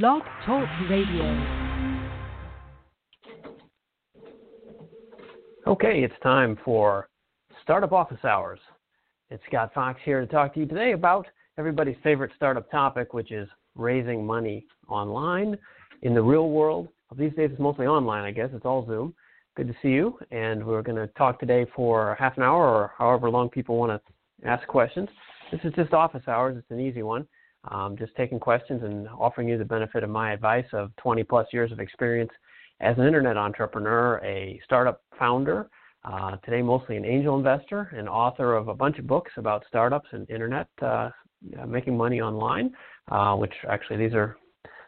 [0.00, 1.44] Blog Talk Radio.
[5.66, 7.10] Okay, it's time for
[7.62, 8.58] Startup Office Hours.
[9.28, 11.26] It's Scott Fox here to talk to you today about
[11.58, 15.58] everybody's favorite startup topic, which is raising money online
[16.00, 16.88] in the real world.
[17.14, 18.48] These days, it's mostly online, I guess.
[18.54, 19.14] It's all Zoom.
[19.58, 20.18] Good to see you.
[20.30, 23.92] And we're going to talk today for half an hour or however long people want
[23.92, 25.10] to ask questions.
[25.50, 26.56] This is just office hours.
[26.56, 27.28] It's an easy one.
[27.70, 31.46] Um, just taking questions and offering you the benefit of my advice of 20 plus
[31.52, 32.32] years of experience
[32.80, 35.70] as an internet entrepreneur, a startup founder,
[36.04, 40.08] uh, today mostly an angel investor, and author of a bunch of books about startups
[40.12, 41.10] and internet uh,
[41.66, 42.72] making money online,
[43.10, 44.36] uh, which actually these are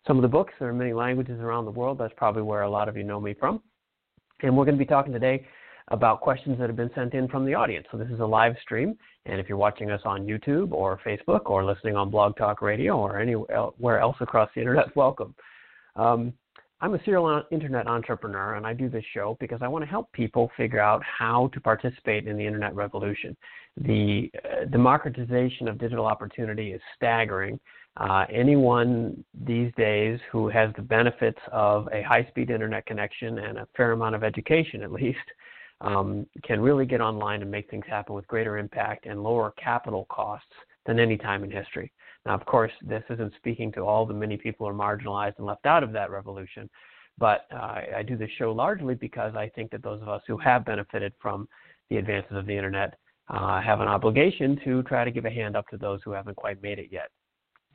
[0.07, 0.53] some of the books.
[0.59, 1.99] There are many languages around the world.
[1.99, 3.63] That's probably where a lot of you know me from.
[4.43, 5.47] And we're going to be talking today
[5.89, 7.87] about questions that have been sent in from the audience.
[7.93, 11.43] So this is a live stream, and if you're watching us on YouTube or Facebook
[11.47, 15.35] or listening on Blog Talk Radio or anywhere else across the internet, welcome.
[15.97, 16.33] Um,
[16.81, 20.13] I'm a serial internet entrepreneur, and I do this show because I want to help
[20.13, 23.37] people figure out how to participate in the internet revolution.
[23.77, 27.59] The uh, democratization of digital opportunity is staggering.
[27.97, 33.59] Uh, anyone these days who has the benefits of a high speed internet connection and
[33.59, 35.19] a fair amount of education, at least,
[35.85, 40.07] um, can really get online and make things happen with greater impact and lower capital
[40.11, 40.49] costs
[40.87, 41.93] than any time in history.
[42.27, 45.47] Now, of course, this isn't speaking to all the many people who are marginalized and
[45.47, 46.71] left out of that revolution,
[47.19, 50.39] but uh, I do this show largely because I think that those of us who
[50.39, 51.47] have benefited from
[51.91, 52.95] the advances of the internet
[53.29, 56.37] uh, have an obligation to try to give a hand up to those who haven't
[56.37, 57.11] quite made it yet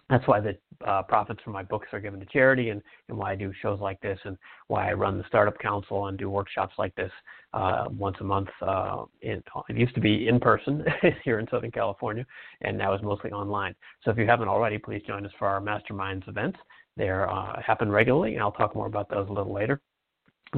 [0.10, 3.34] that's why the uh, profits from my books are given to charity and, and why
[3.34, 6.74] I do shows like this and why I run the Startup Council and do workshops
[6.78, 7.12] like this
[7.54, 8.50] uh, once a month.
[8.62, 10.84] Uh, in, it used to be in person
[11.24, 12.26] here in Southern California,
[12.62, 13.76] and now is mostly online.
[14.04, 16.58] So if you haven't already, please join us for our Masterminds events.
[16.98, 19.80] They uh, happen regularly, and I'll talk more about those a little later.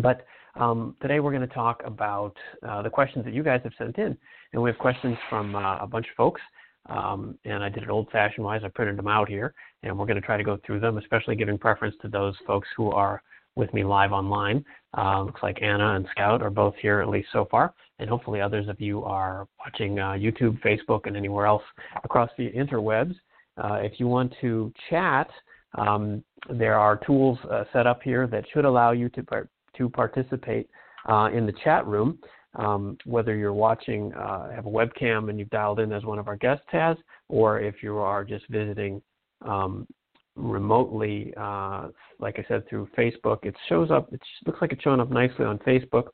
[0.02, 2.36] But um, today we're going to talk about
[2.68, 4.18] uh, the questions that you guys have sent in.
[4.54, 6.42] And we have questions from uh, a bunch of folks.
[6.90, 8.62] Um, and I did it old fashioned wise.
[8.64, 9.54] I printed them out here,
[9.84, 12.68] and we're going to try to go through them, especially giving preference to those folks
[12.76, 13.22] who are
[13.56, 14.64] with me live online.
[14.98, 18.42] Uh, looks like Anna and Scout are both here, at least so far, and hopefully
[18.42, 21.64] others of you are watching uh, YouTube, Facebook, and anywhere else
[22.04, 23.16] across the interwebs.
[23.62, 25.30] Uh, if you want to chat,
[25.78, 29.90] um, there are tools uh, set up here that should allow you to, par- to
[29.90, 30.70] participate
[31.08, 32.18] uh, in the chat room
[32.56, 36.28] um, whether you're watching, uh, have a webcam and you've dialed in as one of
[36.28, 36.98] our guests has,
[37.30, 39.02] or if you are just visiting
[39.46, 39.88] um,
[40.36, 41.88] remotely, uh,
[42.20, 43.40] like I said, through Facebook.
[43.44, 46.08] It shows up, it looks like it's showing up nicely on Facebook.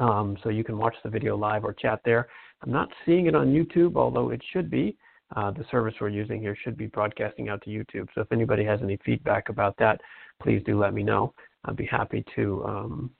[0.00, 2.28] Um, so you can watch the video live or chat there.
[2.62, 4.96] I'm not seeing it on YouTube, although it should be.
[5.36, 8.08] Uh, the service we're using here should be broadcasting out to YouTube.
[8.14, 10.00] So if anybody has any feedback about that,
[10.42, 11.32] please do let me know.
[11.64, 13.10] I'd be happy to um,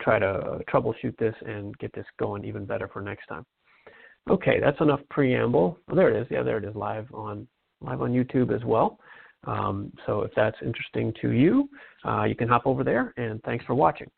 [0.00, 3.44] try to troubleshoot this and get this going even better for next time.
[4.28, 5.78] Okay, that's enough preamble.
[5.90, 6.26] Oh, there it is.
[6.30, 7.46] Yeah, there it is live on
[7.80, 8.98] live on YouTube as well.
[9.44, 11.68] Um, so if that's interesting to you,
[12.04, 13.14] uh, you can hop over there.
[13.16, 14.10] And thanks for watching.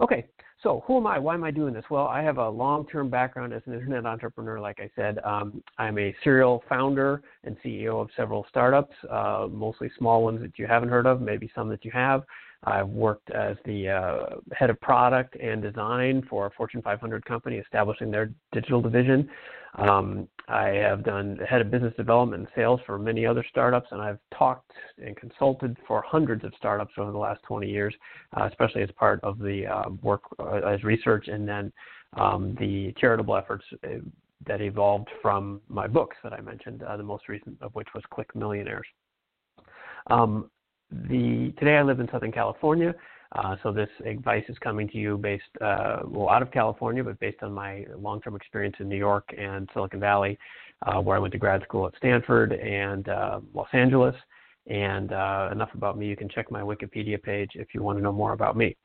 [0.00, 0.26] Okay,
[0.62, 1.18] so who am I?
[1.18, 1.84] Why am I doing this?
[1.90, 4.58] Well, I have a long-term background as an internet entrepreneur.
[4.58, 9.90] Like I said, um, I'm a serial founder and CEO of several startups, uh, mostly
[9.96, 12.24] small ones that you haven't heard of, maybe some that you have.
[12.66, 17.56] I've worked as the uh, head of product and design for a Fortune 500 company,
[17.56, 19.28] establishing their digital division.
[19.76, 24.00] Um, I have done head of business development and sales for many other startups, and
[24.00, 24.72] I've talked
[25.04, 27.94] and consulted for hundreds of startups over the last 20 years,
[28.36, 30.22] uh, especially as part of the uh, work
[30.66, 31.72] as research and then
[32.16, 33.98] um, the charitable efforts uh,
[34.46, 38.02] that evolved from my books that I mentioned, uh, the most recent of which was
[38.10, 38.86] Click Millionaires.
[40.08, 40.50] Um,
[41.08, 42.94] the today I live in Southern California,
[43.32, 47.18] uh, so this advice is coming to you based uh, well out of California, but
[47.20, 50.38] based on my long-term experience in New York and Silicon Valley,
[50.86, 54.14] uh, where I went to grad school at Stanford and uh, Los Angeles.
[54.68, 56.08] And uh, enough about me.
[56.08, 58.76] You can check my Wikipedia page if you want to know more about me.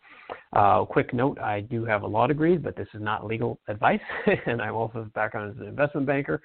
[0.53, 3.99] Uh, quick note: I do have a law degree, but this is not legal advice,
[4.45, 6.39] and I also a background as an investment banker.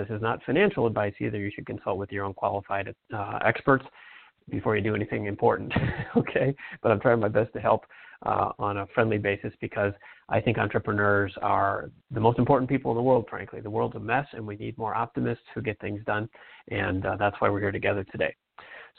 [0.00, 1.38] this is not financial advice either.
[1.38, 2.94] You should consult with your own qualified
[3.46, 3.86] experts
[4.48, 5.72] before you do anything important.
[6.16, 7.84] okay, but I'm trying my best to help
[8.24, 9.92] uh, on a friendly basis because
[10.28, 13.26] I think entrepreneurs are the most important people in the world.
[13.28, 16.28] Frankly, the world's a mess, and we need more optimists who get things done,
[16.70, 18.34] and uh, that's why we're here together today.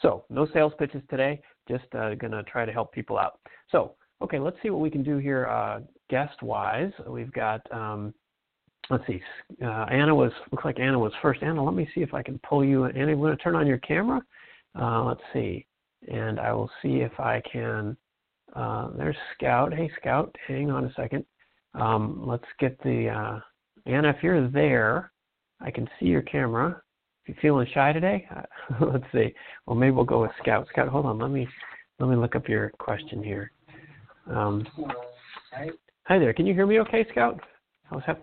[0.02, 1.40] So, no sales pitches today.
[1.68, 3.38] Just uh, to try to help people out.
[3.70, 5.80] So, okay, let's see what we can do here, uh,
[6.10, 6.92] guest-wise.
[7.06, 7.60] We've got.
[7.72, 8.12] Um,
[8.90, 9.22] let's see.
[9.62, 11.42] Uh, Anna was looks like Anna was first.
[11.42, 12.84] Anna, let me see if I can pull you.
[12.86, 14.20] Anna, you want to turn on your camera?
[14.78, 15.66] Uh, let's see.
[16.10, 17.96] and I will see if I can.
[18.54, 19.72] Uh, there's Scout.
[19.72, 21.24] Hey, Scout, hang on a second.
[21.74, 23.40] Um, let's get the uh,
[23.86, 24.10] Anna.
[24.10, 25.12] If you're there,
[25.60, 26.80] I can see your camera.
[27.24, 28.28] If you're feeling shy today,
[28.80, 29.34] let's see.
[29.66, 30.66] Well, maybe we'll go with Scout.
[30.70, 31.18] Scout, hold on.
[31.18, 31.48] Let me
[31.98, 33.50] let me look up your question here.
[34.26, 34.66] Um,
[36.04, 36.32] hi there.
[36.32, 36.80] Can you hear me?
[36.80, 37.40] Okay, Scout.
[37.84, 38.22] How's that?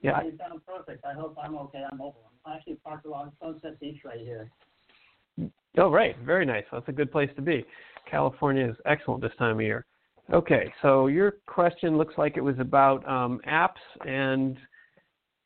[0.00, 0.22] Yeah.
[0.22, 1.04] You sound perfect.
[1.04, 1.82] I hope I'm okay.
[1.90, 2.30] I'm mobile.
[2.52, 4.50] Actually parked along Sunset Beach right here.
[5.78, 6.16] Oh, right.
[6.24, 6.64] Very nice.
[6.72, 7.64] That's a good place to be.
[8.10, 9.84] California is excellent this time of year.
[10.32, 14.56] Okay, so your question looks like it was about um, apps and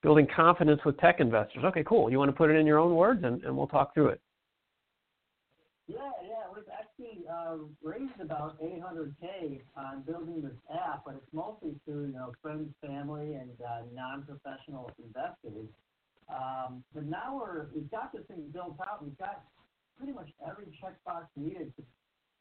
[0.03, 1.65] building confidence with tech investors.
[1.65, 2.11] Okay, cool.
[2.11, 4.21] You want to put it in your own words, and, and we'll talk through it.
[5.87, 6.45] Yeah, yeah.
[6.55, 12.13] We've actually uh, raised about 800k on building this app, but it's mostly through you
[12.15, 15.69] know friends, family, and uh, non-professional investors.
[16.31, 19.05] Um, but now we're we've got this thing built out.
[19.05, 19.45] We've got
[19.97, 21.83] pretty much every checkbox needed to,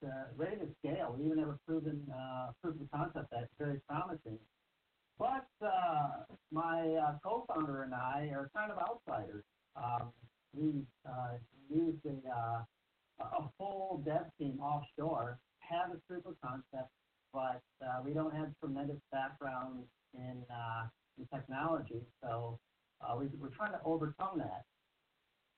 [0.02, 1.16] to ready to scale.
[1.18, 4.40] We even have a proven uh, of concept that's very promising.
[5.18, 9.44] But uh, my uh, co-founder and I are kind of outsiders.
[9.76, 10.14] Um,
[10.54, 11.38] we uh,
[11.70, 12.64] used a, uh,
[13.24, 16.92] a full dev team offshore, have a proof of concept,
[17.34, 20.88] but uh, we don't have tremendous background in, uh,
[21.18, 22.02] in technology.
[22.24, 22.60] So
[23.02, 24.66] uh, we, we're trying to overcome that.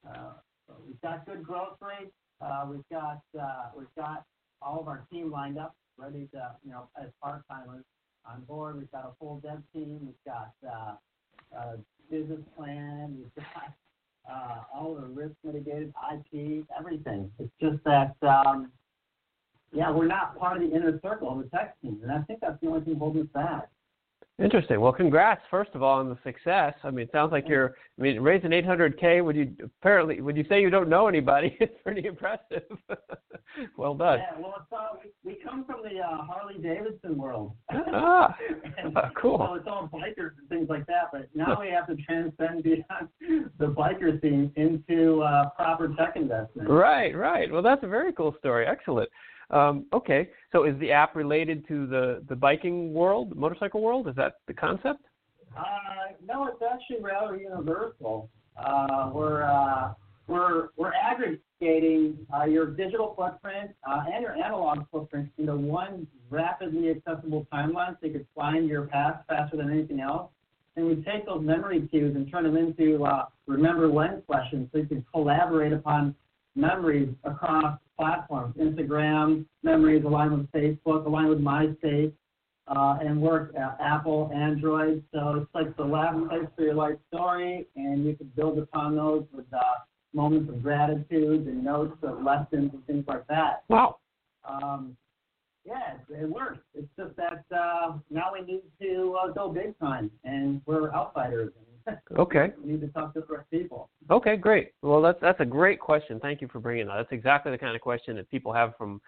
[0.08, 0.34] Uh,
[0.86, 2.12] we've got good growth rates.
[2.42, 4.26] Uh, we've got uh, we've got
[4.62, 7.84] all of our team lined up, ready to you know as part timers
[8.26, 8.78] on board.
[8.78, 10.00] We've got a full dev team.
[10.02, 10.96] We've got uh,
[11.58, 11.78] a
[12.10, 13.18] business plan.
[13.18, 13.74] We've got
[14.30, 17.32] uh, all the risk mitigated IP, everything.
[17.40, 18.72] It's just that um,
[19.74, 22.40] yeah, we're not part of the inner circle of the tech team, and I think
[22.42, 23.70] that's the only thing holding us back.
[24.44, 24.80] Interesting.
[24.80, 26.74] Well, congrats first of all on the success.
[26.84, 27.76] I mean, it sounds like you're.
[28.00, 29.24] I mean, raising 800k.
[29.24, 31.58] Would you apparently would you say you don't know anybody?
[31.62, 32.64] It's pretty impressive.
[33.78, 34.20] well done.
[34.20, 34.40] Yeah.
[34.42, 37.54] Well, it's, uh, we, come from the uh, Harley Davidson world.
[37.72, 38.36] ah,
[38.78, 39.38] and, cool.
[39.38, 41.10] So it's all bikers and things like that.
[41.12, 43.10] But now we have to transcend beyond
[43.60, 46.68] the biker scene into uh, proper tech investment.
[46.70, 47.16] Right.
[47.16, 47.52] Right.
[47.52, 48.66] Well, that's a very cool story.
[48.66, 49.10] Excellent.
[49.52, 54.08] Um, okay, so is the app related to the, the biking world, motorcycle world?
[54.08, 55.04] Is that the concept?
[55.58, 55.64] Uh,
[56.26, 58.30] no, it's actually rather universal.
[58.58, 59.94] Uh, we're uh,
[60.28, 66.90] we're we're aggregating uh, your digital footprint uh, and your analog footprint into one rapidly
[66.90, 70.30] accessible timeline, so you can find your path faster than anything else.
[70.78, 74.78] And we take those memory cues and turn them into uh, remember when questions, so
[74.78, 76.16] you can collaborate upon
[76.56, 78.56] memories across platforms.
[78.58, 82.12] Instagram memories align with Facebook, align with MySpace,
[82.68, 85.04] uh, and work uh, Apple, Android.
[85.14, 88.96] So it's like the last place for your life story, and you can build upon
[88.96, 89.60] those with uh,
[90.16, 93.66] moments of gratitude and notes of lessons and things like that.
[93.70, 93.98] Wow.
[94.50, 94.98] Um,
[95.64, 96.58] yeah, it, it works.
[96.74, 101.52] It's just that uh, now we need to uh, go big time, and we're outsiders.
[102.18, 102.52] Okay.
[102.64, 103.90] we need to talk to the right people.
[104.10, 104.74] Okay, great.
[104.82, 106.20] Well, that's that's a great question.
[106.20, 106.98] Thank you for bringing that.
[106.98, 109.02] That's exactly the kind of question that people have from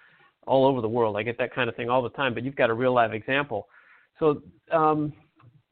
[0.48, 1.18] all over the world.
[1.18, 3.14] I get that kind of thing all the time, but you've got a real live
[3.14, 3.68] example.
[4.20, 4.42] So
[4.72, 5.14] um,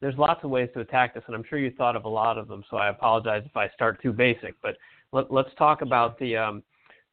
[0.00, 2.38] there's lots of ways to attack this, and I'm sure you thought of a lot
[2.38, 2.64] of them.
[2.70, 4.76] So I apologize if I start too basic, but
[5.12, 6.36] let, us talk about the.
[6.36, 6.62] Um,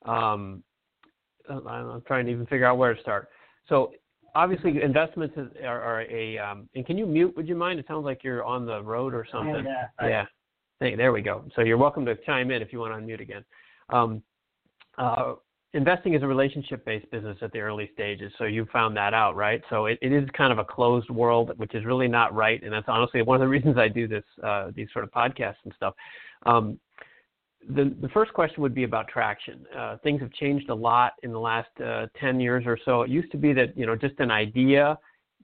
[0.06, 0.64] um,
[1.50, 3.30] I'm trying to even figure out where to start.
[3.68, 3.92] So
[4.36, 7.80] obviously investments are, are a um, and can you mute would you mind?
[7.80, 9.66] It sounds like you're on the road or something.
[9.66, 10.26] yeah, yeah.
[10.80, 11.44] Hey, there we go.
[11.56, 13.44] So you're welcome to chime in if you want to unmute again.
[13.90, 14.24] Um,
[14.98, 15.34] uh,
[15.74, 19.36] investing is a relationship based business at the early stages so you found that out
[19.36, 19.62] right?
[19.70, 22.74] So it, it is kind of a closed world which is really not right and
[22.74, 25.74] that's honestly one of the reasons i do this uh, these sort of podcasts and
[25.76, 25.94] stuff.
[26.46, 26.80] Um,
[27.68, 29.66] the, the first question would be about traction.
[29.78, 33.02] Uh, things have changed a lot in the last uh, 10 years or so.
[33.02, 34.98] It used to be that you know just an idea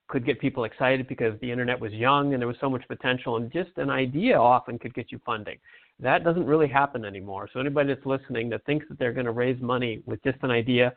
[0.08, 3.38] could get people excited because the internet was young and there was so much potential,
[3.38, 5.58] and just an idea often could get you funding.
[6.00, 7.50] That doesn't really happen anymore.
[7.52, 10.52] So anybody that's listening that thinks that they're going to raise money with just an
[10.52, 10.94] idea,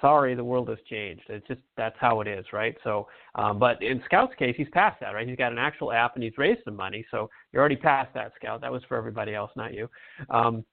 [0.00, 1.22] sorry, the world has changed.
[1.28, 2.76] It's just that's how it is, right?
[2.84, 5.26] So, um, but in Scout's case, he's past that, right?
[5.26, 8.32] He's got an actual app and he's raised some money, so you're already past that,
[8.36, 8.60] Scout.
[8.60, 9.88] That was for everybody else, not you.
[10.30, 10.64] Um,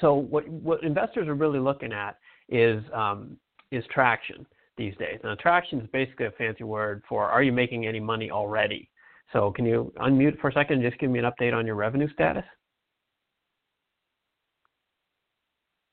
[0.00, 2.16] so what what investors are really looking at
[2.48, 3.36] is um,
[3.70, 5.18] is traction these days.
[5.22, 8.88] Now, traction is basically a fancy word for are you making any money already?
[9.32, 11.76] So, can you unmute for a second and just give me an update on your
[11.76, 12.44] revenue status?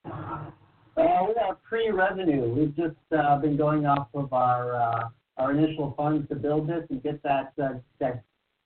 [0.06, 2.54] Well, we are pre-revenue.
[2.54, 6.84] We've just uh, been going off of our uh, our initial funds to build this
[6.90, 8.24] and get that uh, that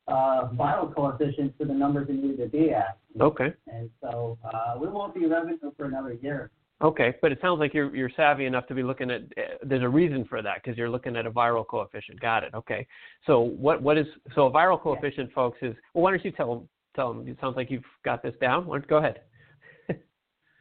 [0.08, 2.98] uh, viral coefficient to the numbers we need to be at.
[3.20, 3.54] Okay.
[3.68, 6.52] And so uh, we won't be revenue for another year.
[6.82, 9.22] Okay, but it sounds like you're you're savvy enough to be looking at.
[9.22, 12.20] Uh, there's a reason for that because you're looking at a viral coefficient.
[12.20, 12.54] Got it.
[12.56, 12.88] Okay.
[13.28, 15.36] So what what is so a viral coefficient, yeah.
[15.36, 15.60] folks?
[15.62, 16.70] Is well, why don't you tell them?
[16.96, 17.28] Tell them.
[17.28, 18.68] It sounds like you've got this down.
[18.88, 19.22] Go ahead.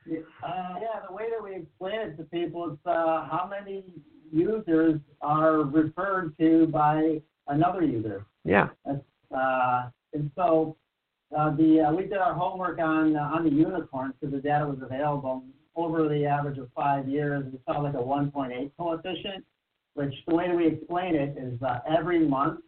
[0.09, 3.85] Uh, yeah, the way that we explain it to people is uh, how many
[4.33, 8.25] users are referred to by another user.
[8.45, 8.69] Yeah.
[8.87, 10.76] Uh, and so
[11.37, 14.66] uh, the uh, we did our homework on uh, on the unicorns because the data
[14.66, 15.45] was available
[15.76, 17.45] over the average of five years.
[17.52, 19.45] We saw like a 1.8 coefficient,
[19.95, 22.61] which the way that we explain it is uh, every month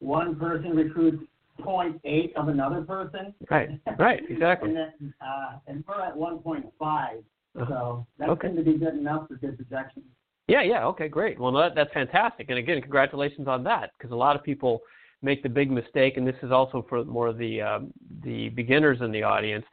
[0.00, 1.22] one person recruits
[1.60, 3.34] 0.8 of another person.
[3.50, 3.80] Right.
[3.98, 4.22] Right.
[4.28, 4.68] Exactly.
[4.68, 6.64] and, then, uh, and we're at 1.5.
[6.80, 7.64] Uh-huh.
[7.68, 8.54] So that okay.
[8.54, 10.04] to be good enough for good projections.
[10.48, 11.40] Yeah, yeah, okay, great.
[11.40, 12.50] Well, that, that's fantastic.
[12.50, 14.80] And again, congratulations on that because a lot of people
[15.22, 18.98] make the big mistake, and this is also for more of the um, the beginners
[19.00, 19.64] in the audience.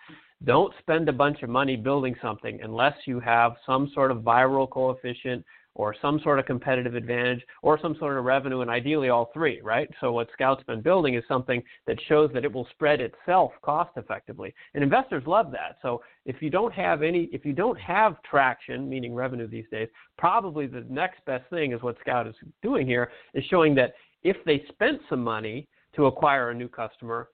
[0.46, 4.70] Don't spend a bunch of money building something unless you have some sort of viral
[4.70, 9.32] coefficient or some sort of competitive advantage or some sort of revenue, and ideally all
[9.34, 9.90] three, right?
[10.00, 13.92] So what Scout's been building is something that shows that it will spread itself cost
[13.98, 14.54] effectively.
[14.74, 15.78] And investors love that.
[15.82, 19.90] So if you don't have any, if you don't have traction, meaning revenue these days,
[20.18, 24.38] probably the next best thing is what Scout is doing here is showing that if
[24.46, 27.30] they spent some money to acquire a new customer,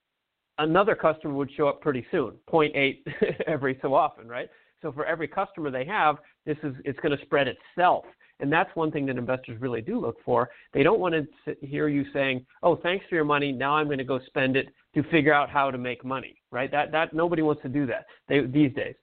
[0.58, 2.98] another customer would show up pretty soon, 0.8
[3.48, 4.50] every so often, right?
[4.82, 8.06] So for every customer they have, this is it's going to spread itself.
[8.40, 10.50] And that's one thing that investors really do look for.
[10.74, 13.52] They don't want to hear you saying, "Oh, thanks for your money.
[13.52, 16.72] Now I'm going to go spend it to figure out how to make money." Right?
[16.72, 18.96] That that nobody wants to do that they, these days.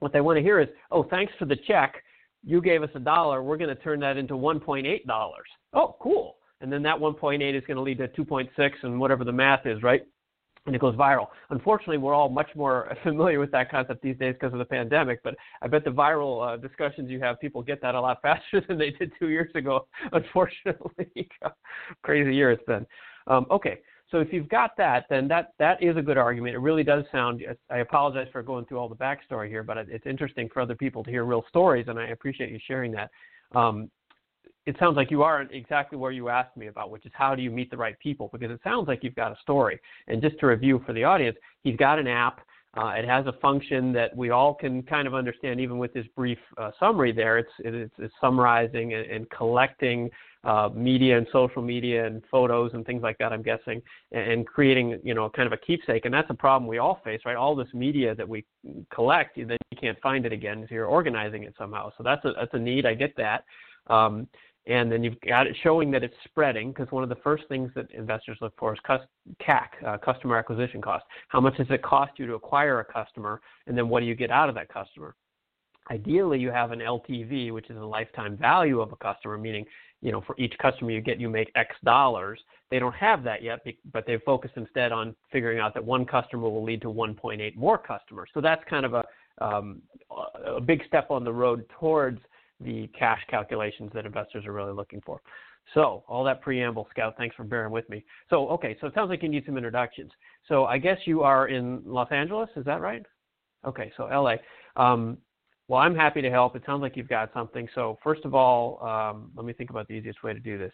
[0.00, 2.02] What they want to hear is, "Oh, thanks for the check.
[2.44, 3.42] You gave us a dollar.
[3.42, 6.36] We're going to turn that into 1.8 dollars." Oh, cool.
[6.60, 8.48] And then that 1.8 is going to lead to 2.6
[8.82, 10.02] and whatever the math is, right?
[10.66, 11.28] And it goes viral.
[11.50, 15.22] Unfortunately, we're all much more familiar with that concept these days because of the pandemic,
[15.22, 18.62] but I bet the viral uh, discussions you have, people get that a lot faster
[18.66, 21.28] than they did two years ago, unfortunately.
[22.02, 22.86] Crazy year it's been.
[23.28, 23.80] Um, okay,
[24.10, 26.54] so if you've got that, then that, that is a good argument.
[26.54, 30.06] It really does sound, I apologize for going through all the backstory here, but it's
[30.06, 33.10] interesting for other people to hear real stories, and I appreciate you sharing that.
[33.54, 33.90] Um,
[34.66, 37.42] it sounds like you are exactly where you asked me about, which is how do
[37.42, 38.28] you meet the right people?
[38.32, 39.78] Because it sounds like you've got a story.
[40.08, 42.40] And just to review for the audience, he's got an app.
[42.76, 46.04] Uh, it has a function that we all can kind of understand, even with this
[46.14, 47.38] brief uh, summary there.
[47.38, 50.10] It's, it's, it's summarizing and, and collecting
[50.44, 53.80] uh, media and social media and photos and things like that, I'm guessing,
[54.12, 56.04] and, and creating, you know, kind of a keepsake.
[56.04, 57.36] And that's a problem we all face, right?
[57.36, 58.44] All this media that we
[58.92, 61.92] collect, then you can't find it again if you're organizing it somehow.
[61.96, 62.84] So that's a, that's a need.
[62.84, 63.44] I get that.
[63.88, 64.28] Um,
[64.66, 67.70] and then you've got it showing that it's spreading because one of the first things
[67.74, 68.80] that investors look for is
[69.40, 71.04] CAC, uh, customer acquisition cost.
[71.28, 74.14] How much does it cost you to acquire a customer, and then what do you
[74.14, 75.14] get out of that customer?
[75.88, 79.64] Ideally, you have an LTV, which is a lifetime value of a customer, meaning
[80.02, 82.40] you know for each customer you get, you make X dollars.
[82.72, 86.48] They don't have that yet, but they've focused instead on figuring out that one customer
[86.48, 88.28] will lead to 1.8 more customers.
[88.34, 89.04] So that's kind of a
[89.40, 89.82] um,
[90.44, 92.18] a big step on the road towards
[92.60, 95.20] the cash calculations that investors are really looking for.
[95.74, 98.04] So, all that preamble, Scout, thanks for bearing with me.
[98.30, 100.12] So, okay, so it sounds like you need some introductions.
[100.46, 103.04] So, I guess you are in Los Angeles, is that right?
[103.66, 104.36] Okay, so LA.
[104.76, 105.18] Um,
[105.68, 106.54] well, I'm happy to help.
[106.54, 107.68] It sounds like you've got something.
[107.74, 110.72] So, first of all, um, let me think about the easiest way to do this.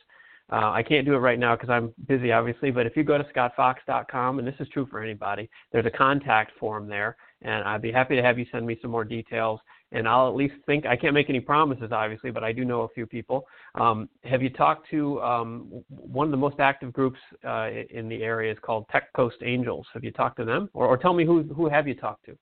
[0.50, 3.16] Uh, I can't do it right now because I'm busy, obviously, but if you go
[3.16, 7.80] to scottfox.com, and this is true for anybody, there's a contact form there, and I'd
[7.80, 9.60] be happy to have you send me some more details
[9.92, 12.82] and I'll at least think I can't make any promises, obviously, but I do know
[12.82, 13.46] a few people.
[13.74, 18.22] Um, have you talked to um, one of the most active groups uh, in the
[18.22, 19.86] area is called Tech Coast Angels?
[19.94, 22.36] Have you talked to them, or, or tell me who who have you talked to?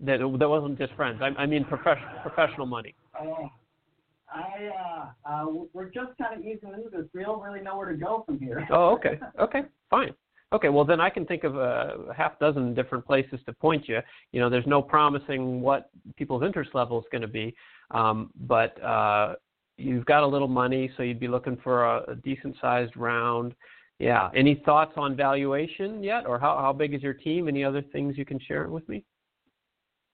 [0.00, 1.20] That that wasn't just friends.
[1.20, 2.94] I, I mean professional professional money.
[3.18, 3.48] Uh,
[4.32, 4.70] I
[5.26, 7.06] uh, uh, we're just kind of easing into this.
[7.14, 8.66] We don't really know where to go from here.
[8.70, 10.12] oh, okay, okay, fine.
[10.52, 13.98] Okay, well then I can think of a half dozen different places to point you.
[14.32, 17.54] You know, there's no promising what people's interest level is going to be,
[17.90, 19.34] um, but uh,
[19.76, 23.54] you've got a little money, so you'd be looking for a, a decent sized round.
[23.98, 24.30] Yeah.
[24.34, 27.48] Any thoughts on valuation yet, or how how big is your team?
[27.48, 29.04] Any other things you can share with me?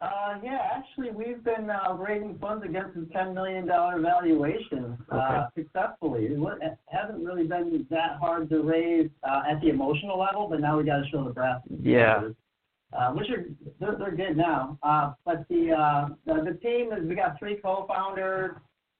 [0.04, 5.62] Uh, yeah, actually, we've been uh, raising funds against the $10 million valuation uh, okay.
[5.62, 6.26] successfully.
[6.26, 10.76] It hasn't really been that hard to raise uh, at the emotional level, but now
[10.76, 11.60] we got to show the brass.
[11.80, 12.28] Yeah.
[12.92, 13.46] Uh, which are
[13.80, 14.78] they're, they're good now.
[14.82, 18.56] Uh, but the, uh, the the team is we got three co-founders,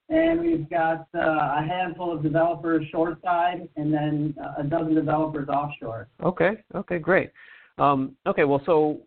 [0.09, 5.47] and we've got uh, a handful of developers short side, and then a dozen developers
[5.47, 6.09] offshore.
[6.21, 6.61] Okay.
[6.73, 6.99] Okay.
[6.99, 7.31] Great.
[7.77, 8.43] Um, okay.
[8.43, 8.99] Well, so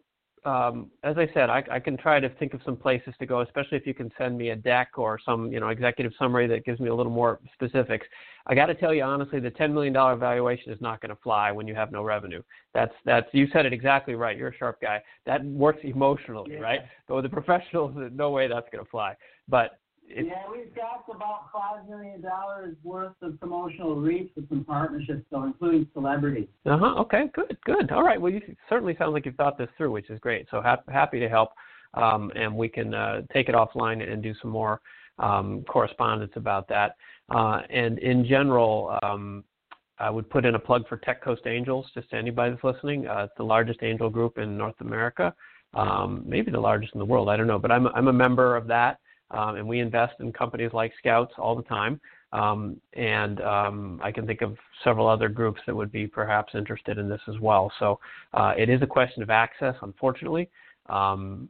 [0.45, 3.41] um, as I said, I, I, can try to think of some places to go,
[3.41, 6.65] especially if you can send me a deck or some, you know, executive summary that
[6.65, 8.07] gives me a little more specifics.
[8.47, 11.53] I got to tell you honestly, the $10 million valuation is not going to fly
[11.53, 12.43] when you have no revenue.
[12.75, 14.37] That's that's you said it exactly right.
[14.37, 15.03] You're a sharp guy.
[15.27, 16.61] That works emotionally, yeah.
[16.61, 16.81] right?
[17.07, 19.15] But with the professionals, no way that's going to fly.
[19.49, 25.25] But yeah, we've got about five million dollars worth of promotional reach with some partnerships,
[25.31, 26.49] so including celebrities.
[26.67, 26.95] Uh huh.
[27.01, 27.25] Okay.
[27.35, 27.57] Good.
[27.65, 27.91] Good.
[27.91, 28.21] All right.
[28.21, 30.47] Well, you certainly sound like you've thought this through, which is great.
[30.51, 31.51] So ha- happy to help,
[31.95, 34.81] um, and we can uh, take it offline and do some more
[35.19, 36.97] um, correspondence about that.
[37.29, 39.45] Uh, and in general, um,
[39.99, 43.07] I would put in a plug for Tech Coast Angels, just to anybody that's listening.
[43.07, 45.35] Uh, it's the largest angel group in North America,
[45.75, 47.29] um, maybe the largest in the world.
[47.29, 49.01] I don't know, but I'm I'm a member of that
[49.31, 52.01] um, and we invest in companies like Scouts all the time.
[52.33, 56.99] Um, and um, I can think of several other groups that would be perhaps interested
[56.99, 57.73] in this as well.
[57.79, 57.99] So
[58.35, 60.51] uh, it is a question of access, unfortunately.
[60.89, 61.49] Um,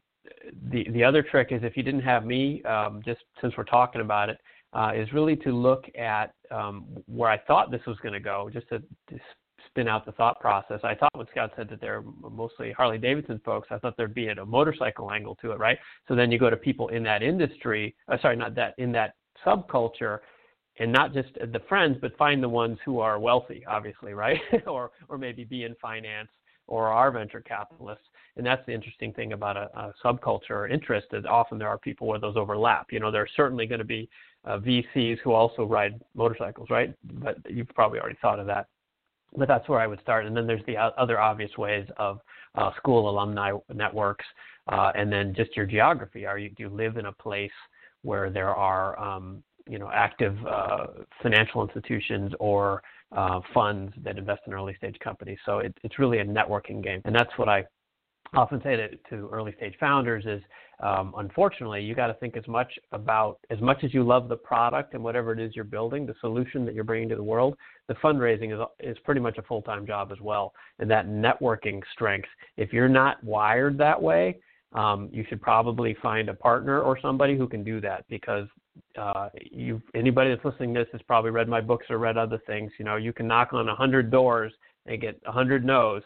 [0.70, 4.00] the the other trick is if you didn't have me, um, just since we're talking
[4.00, 4.38] about it,
[4.73, 8.50] uh, is really to look at um, where I thought this was going to go,
[8.52, 9.18] just to, to
[9.78, 10.80] spin out the thought process.
[10.82, 14.26] I thought when Scott said that they're mostly Harley Davidson folks, I thought there'd be
[14.26, 15.78] a motorcycle angle to it, right?
[16.08, 19.14] So then you go to people in that industry, uh, sorry, not that, in that
[19.47, 20.18] subculture,
[20.80, 24.40] and not just the friends, but find the ones who are wealthy, obviously, right?
[24.66, 26.28] or or maybe be in finance
[26.66, 28.04] or are venture capitalists.
[28.37, 31.78] And that's the interesting thing about a, a subculture or interest is often there are
[31.78, 32.88] people where those overlap.
[32.90, 34.08] You know, there's certainly going to be
[34.44, 36.94] uh, VCs who also ride motorcycles, right?
[37.04, 38.66] But you've probably already thought of that
[39.37, 40.26] but that's where I would start.
[40.26, 42.20] And then there's the other obvious ways of
[42.54, 44.25] uh, school alumni networks,
[44.68, 46.26] uh, and then just your geography.
[46.26, 47.50] Are you do you live in a place
[48.02, 50.87] where there are um, you know active uh,
[51.23, 52.82] financial institutions or
[53.12, 55.38] uh, funds that invest in early stage companies?
[55.44, 57.64] So it, it's really a networking game, and that's what I
[58.35, 60.42] often say to, to early stage founders is
[60.80, 64.37] um, unfortunately you got to think as much about as much as you love the
[64.37, 67.57] product and whatever it is you're building the solution that you're bringing to the world
[67.88, 70.52] the fundraising is, is pretty much a full-time job as well.
[70.79, 74.38] And that networking strength if you're not wired that way
[74.72, 78.46] um, you should probably find a partner or somebody who can do that because
[78.98, 82.40] uh, you anybody that's listening to this has probably read my books or read other
[82.46, 82.70] things.
[82.79, 84.52] You know you can knock on a hundred doors
[84.87, 86.02] and get a hundred no's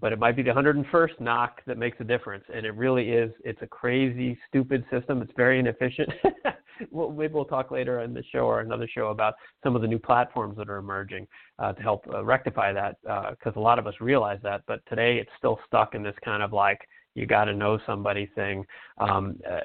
[0.00, 2.44] but it might be the 101st knock that makes a difference.
[2.52, 3.32] And it really is.
[3.44, 5.22] It's a crazy, stupid system.
[5.22, 6.10] It's very inefficient.
[6.90, 9.88] we'll, maybe we'll talk later in the show or another show about some of the
[9.88, 11.26] new platforms that are emerging
[11.58, 14.62] uh, to help uh, rectify that, because uh, a lot of us realize that.
[14.66, 16.80] But today it's still stuck in this kind of like
[17.14, 18.66] you got to know somebody thing.
[18.98, 19.60] Um, uh,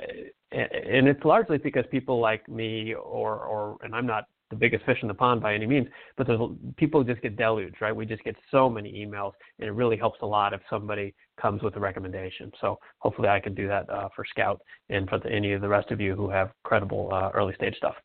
[0.51, 4.97] and it's largely because people like me, or, or and I'm not the biggest fish
[5.01, 6.39] in the pond by any means, but there's
[6.77, 7.95] people just get deluged, right?
[7.95, 11.61] We just get so many emails, and it really helps a lot if somebody comes
[11.61, 12.51] with a recommendation.
[12.59, 15.69] So hopefully, I can do that uh, for Scout and for the, any of the
[15.69, 17.95] rest of you who have credible uh, early stage stuff.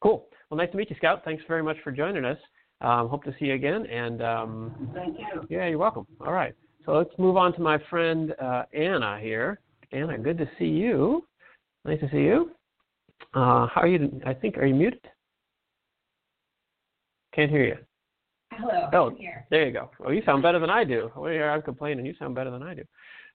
[0.00, 0.26] Cool.
[0.50, 1.22] Well, nice to meet you, Scout.
[1.24, 2.38] Thanks very much for joining us.
[2.80, 3.86] Um, hope to see you again.
[3.86, 5.46] And um, thank you.
[5.48, 6.06] Yeah, you're welcome.
[6.20, 6.54] All right.
[6.84, 9.60] So let's move on to my friend uh, Anna here.
[9.92, 11.24] Anna, good to see you.
[11.84, 12.50] Nice to see you.
[13.34, 14.20] Uh, how are you?
[14.26, 15.06] I think are you muted?
[17.34, 17.76] Can't hear you.
[18.52, 18.88] Hello.
[18.92, 19.16] Oh,
[19.50, 19.90] there you go.
[19.98, 21.10] Well, you sound better than I do.
[21.16, 22.04] Well, here I'm complaining.
[22.04, 22.82] You sound better than I do.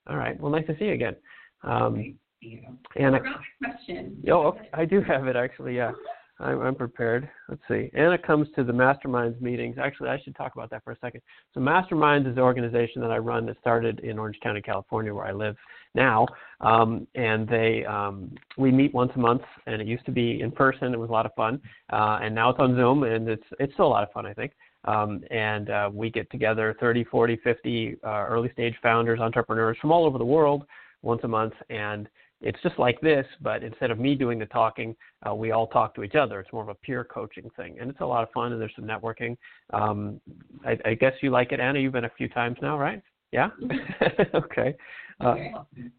[0.07, 0.39] All right.
[0.39, 1.15] Well, nice to see you again.
[1.63, 2.61] Um, you.
[2.95, 3.19] And I,
[3.63, 4.23] question.
[4.31, 4.69] Oh, okay.
[4.73, 5.75] I do have it actually.
[5.75, 5.91] Yeah,
[6.39, 7.27] I'm, I'm prepared.
[7.49, 7.89] Let's see.
[7.95, 9.77] Anna comes to the Masterminds meetings.
[9.81, 11.21] Actually, I should talk about that for a second.
[11.53, 15.25] So, Masterminds is the organization that I run that started in Orange County, California, where
[15.25, 15.55] I live
[15.97, 16.25] now.
[16.61, 20.51] Um, and they um, we meet once a month, and it used to be in
[20.51, 20.93] person.
[20.93, 21.59] It was a lot of fun,
[21.91, 24.33] uh, and now it's on Zoom, and it's it's still a lot of fun, I
[24.33, 24.53] think.
[24.85, 29.91] Um, and uh, we get together 30, 40, 50 uh, early stage founders, entrepreneurs from
[29.91, 30.63] all over the world
[31.01, 32.07] once a month, and
[32.41, 34.95] it's just like this, but instead of me doing the talking,
[35.27, 36.39] uh, we all talk to each other.
[36.39, 38.51] It's more of a peer coaching thing, and it's a lot of fun.
[38.51, 39.35] And there's some networking.
[39.73, 40.21] Um,
[40.63, 41.79] I, I guess you like it, Anna.
[41.79, 43.01] You've been a few times now, right?
[43.31, 43.49] Yeah.
[44.35, 44.75] okay.
[45.19, 45.35] Uh,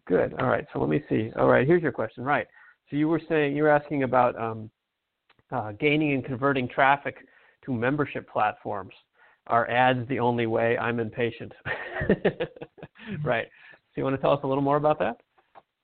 [0.05, 0.33] good.
[0.39, 0.65] All right.
[0.71, 1.31] So let me see.
[1.37, 1.67] All right.
[1.67, 2.23] Here's your question.
[2.23, 2.47] Right.
[2.89, 4.69] So you were saying you were asking about um,
[5.51, 7.17] uh, gaining and converting traffic
[7.65, 8.93] to membership platforms.
[9.47, 10.77] Are ads the only way?
[10.77, 11.51] I'm impatient.
[13.23, 13.47] right.
[13.47, 15.17] So you want to tell us a little more about that?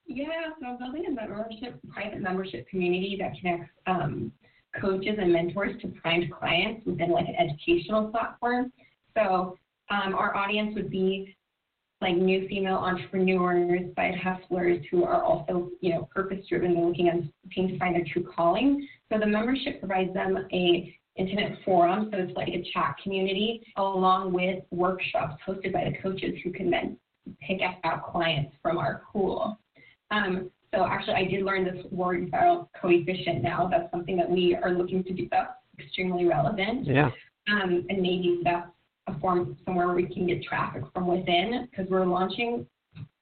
[0.06, 0.26] Yeah.
[0.60, 4.32] So I'm building a membership, private membership community that connects um,
[4.80, 8.72] coaches and mentors to prime clients within like an educational platform.
[9.16, 9.58] So
[9.90, 11.36] um, our audience would be
[12.02, 17.10] like new female entrepreneurs, side hustlers who are also, you know, purpose driven and looking
[17.10, 18.88] and looking to find their true calling.
[19.12, 24.34] So the membership provides them a intimate forum, so it's like a chat community, along
[24.34, 26.98] with workshops hosted by the coaches who can then
[27.42, 29.58] pick out clients from our pool.
[30.12, 33.70] Um, so actually, I did learn this word referral coefficient now.
[33.72, 35.28] That's something that we are looking to do.
[35.32, 36.86] That's extremely relevant.
[36.86, 37.12] Yeah.
[37.50, 38.68] Um, and maybe that's
[39.08, 42.66] a form somewhere where we can get traffic from within because we're launching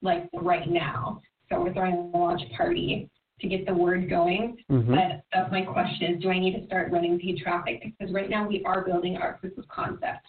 [0.02, 1.20] like right now.
[1.50, 4.56] So we're throwing a launch party to get the word going.
[4.70, 4.94] Mm-hmm.
[4.94, 7.82] But that's my question is do I need to start running paid traffic?
[7.98, 10.26] Because right now we are building our proof of concept.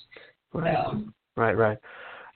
[0.53, 0.75] Right.
[0.75, 1.03] So
[1.37, 1.77] Right, right.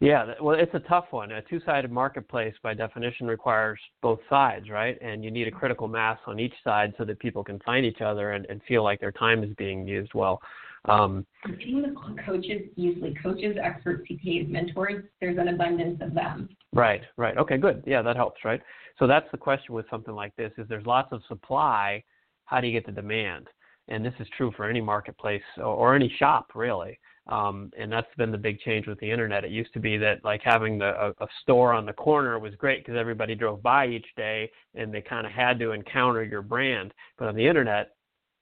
[0.02, 1.32] Yeah, well, it's a tough one.
[1.32, 4.98] A two-sided marketplace, by definition, requires both sides, right?
[5.02, 8.00] And you need a critical mass on each side so that people can find each
[8.00, 10.42] other and, and feel like their time is being used well.
[10.86, 16.50] Um, getting the coaches, usually coaches, experts, CPAs, mentors, there's an abundance of them.
[16.74, 17.38] right, right.
[17.38, 17.84] Okay, good.
[17.86, 18.62] Yeah, that helps, right?
[18.98, 22.04] So that's the question with something like this: is there's lots of supply.
[22.46, 23.48] How do you get the demand?
[23.89, 27.00] And this is true for any marketplace or, or any shop, really.
[27.28, 29.44] Um, and that's been the big change with the internet.
[29.44, 32.56] It used to be that like having the, a, a store on the corner was
[32.56, 36.42] great because everybody drove by each day and they kind of had to encounter your
[36.42, 36.92] brand.
[37.20, 37.92] But on the internet,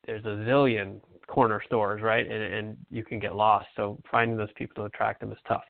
[0.06, 2.30] there's a zillion corner stores, right?
[2.30, 3.68] And, and you can get lost.
[3.76, 5.63] So finding those people to attract them is tough.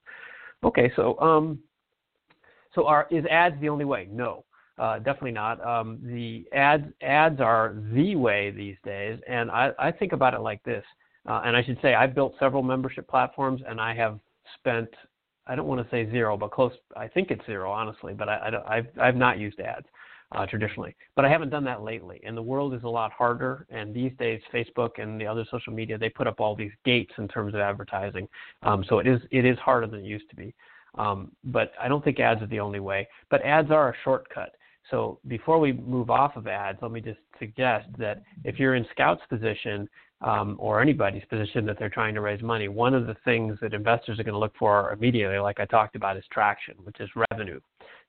[0.63, 1.60] Okay, so um,
[2.74, 4.08] so are is ads the only way?
[4.12, 4.43] No.
[4.80, 5.63] Uh, definitely not.
[5.65, 10.41] Um, the ads ads are the way these days, and I, I think about it
[10.41, 10.86] like this.
[11.28, 14.20] Uh, and I should say I've built several membership platforms, and I have
[14.60, 14.89] spent
[15.48, 16.74] I don't want to say zero, but close.
[16.96, 18.13] I think it's zero, honestly.
[18.13, 19.88] But I, I I've I've not used ads
[20.33, 22.21] uh, traditionally, but I haven't done that lately.
[22.25, 23.65] And the world is a lot harder.
[23.69, 27.13] And these days, Facebook and the other social media they put up all these gates
[27.17, 28.27] in terms of advertising.
[28.63, 30.53] Um, so it is it is harder than it used to be.
[30.97, 33.07] Um, but I don't think ads are the only way.
[33.29, 34.55] But ads are a shortcut.
[34.89, 38.85] So before we move off of ads, let me just suggest that if you're in
[38.91, 39.87] Scout's position
[40.21, 43.73] um, or anybody's position that they're trying to raise money, one of the things that
[43.73, 47.09] investors are going to look for immediately, like I talked about, is traction, which is
[47.31, 47.59] revenue.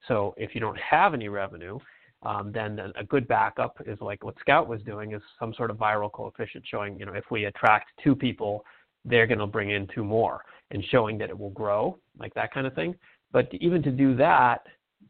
[0.06, 1.78] So if you don't have any revenue,
[2.22, 5.76] um, then, a good backup is like what Scout was doing is some sort of
[5.76, 8.64] viral coefficient showing, you know, if we attract two people,
[9.04, 12.52] they're going to bring in two more and showing that it will grow, like that
[12.52, 12.94] kind of thing.
[13.30, 14.66] But even to do that,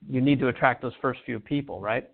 [0.08, 2.08] you need to attract those first few people, right?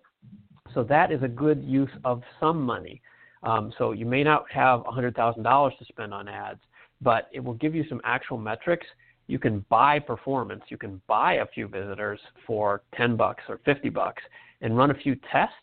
[0.73, 3.01] So that is a good use of some money.
[3.43, 6.61] Um, so you may not have $100,000 to spend on ads,
[7.01, 8.87] but it will give you some actual metrics.
[9.27, 10.63] You can buy performance.
[10.69, 14.23] You can buy a few visitors for 10 bucks or 50 bucks
[14.65, 15.55] and run a few tests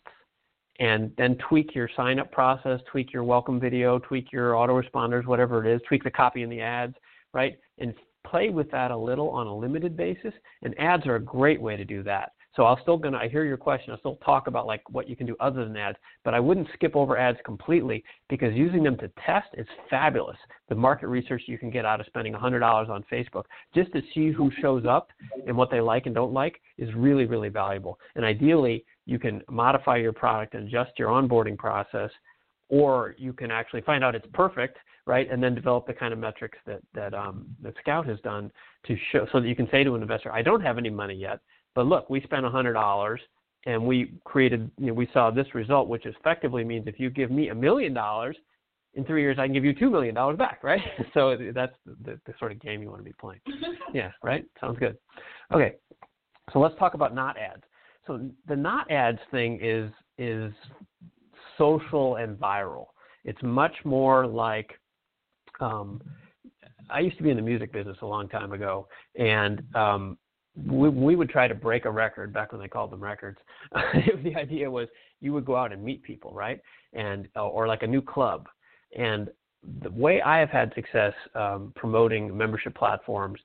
[0.79, 5.63] and then tweak your sign up process, tweak your welcome video, tweak your autoresponders, whatever
[5.63, 6.95] it is, tweak the copy in the ads,
[7.33, 7.59] right?
[7.77, 7.93] And
[8.25, 11.75] play with that a little on a limited basis, and ads are a great way
[11.75, 12.31] to do that.
[12.55, 13.91] So I'll still gonna I hear your question.
[13.91, 16.67] I'll still talk about like what you can do other than ads, but I wouldn't
[16.73, 20.37] skip over ads completely because using them to test is fabulous.
[20.69, 24.31] The market research you can get out of spending $100 on Facebook just to see
[24.31, 25.09] who shows up
[25.47, 27.99] and what they like and don't like is really really valuable.
[28.15, 32.09] And ideally, you can modify your product and adjust your onboarding process
[32.69, 35.29] or you can actually find out it's perfect right?
[35.31, 38.51] And then develop the kind of metrics that that um, that Scout has done
[38.87, 41.15] to show, so that you can say to an investor, I don't have any money
[41.15, 41.39] yet,
[41.75, 43.21] but look, we spent hundred dollars
[43.65, 47.31] and we created, you know, we saw this result, which effectively means if you give
[47.31, 48.35] me a million dollars,
[48.95, 50.81] in three years I can give you two million dollars back, right?
[51.13, 53.41] so that's the, the sort of game you want to be playing.
[53.93, 54.45] yeah, right.
[54.59, 54.97] Sounds good.
[55.53, 55.73] Okay,
[56.51, 57.63] so let's talk about not ads.
[58.05, 60.53] So the not ads thing is is
[61.57, 62.87] social and viral.
[63.23, 64.71] It's much more like
[65.59, 66.01] um,
[66.89, 68.87] I used to be in the music business a long time ago,
[69.17, 70.17] and um,
[70.55, 73.37] we, we would try to break a record back when they called them records.
[74.23, 74.87] the idea was
[75.21, 76.59] you would go out and meet people, right?
[76.93, 78.47] And uh, or like a new club.
[78.97, 79.29] And
[79.81, 83.39] the way I have had success um, promoting membership platforms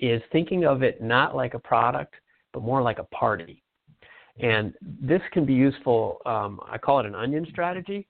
[0.00, 2.14] is thinking of it not like a product,
[2.52, 3.62] but more like a party.
[4.42, 6.18] And this can be useful.
[6.26, 8.06] Um, I call it an onion strategy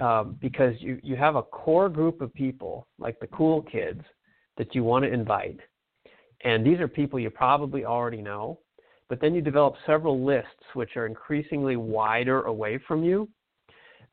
[0.00, 4.02] um, because you, you have a core group of people, like the cool kids,
[4.58, 5.60] that you want to invite.
[6.44, 8.58] And these are people you probably already know.
[9.08, 13.28] But then you develop several lists which are increasingly wider away from you.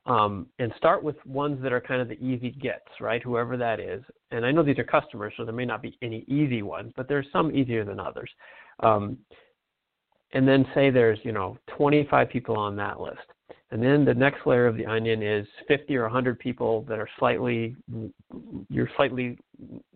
[0.06, 3.22] Um, and start with ones that are kind of the easy gets, right?
[3.22, 4.02] Whoever that is.
[4.30, 7.06] And I know these are customers, so there may not be any easy ones, but
[7.06, 8.30] there's some easier than others.
[8.80, 9.18] Um,
[10.32, 13.18] and then say there's, you know, 25 people on that list.
[13.72, 17.08] And then the next layer of the onion is 50 or 100 people that are
[17.18, 17.76] slightly,
[18.68, 19.38] you're slightly,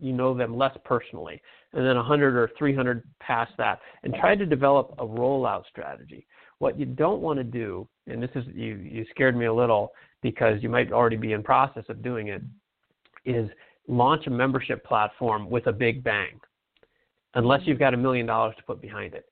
[0.01, 1.43] you know them less personally.
[1.73, 3.81] And then 100 or 300 past that.
[4.05, 6.27] And try to develop a rollout strategy.
[6.59, 9.91] What you don't want to do, and this is, you, you scared me a little
[10.23, 12.43] because you might already be in process of doing it,
[13.25, 13.51] is
[13.89, 16.41] launch a membership platform with a big bang.
[17.35, 17.71] Unless mm-hmm.
[17.71, 19.27] you've got a million dollars to put behind it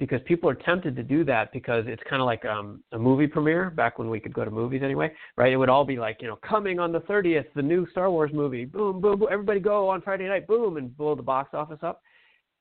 [0.00, 3.26] because people are tempted to do that because it's kind of like um, a movie
[3.26, 5.52] premiere back when we could go to movies anyway, right?
[5.52, 8.32] It would all be like, you know, coming on the 30th, the new Star Wars
[8.34, 11.78] movie, boom, boom, boom, everybody go on Friday night, boom, and blow the box office
[11.82, 12.02] up.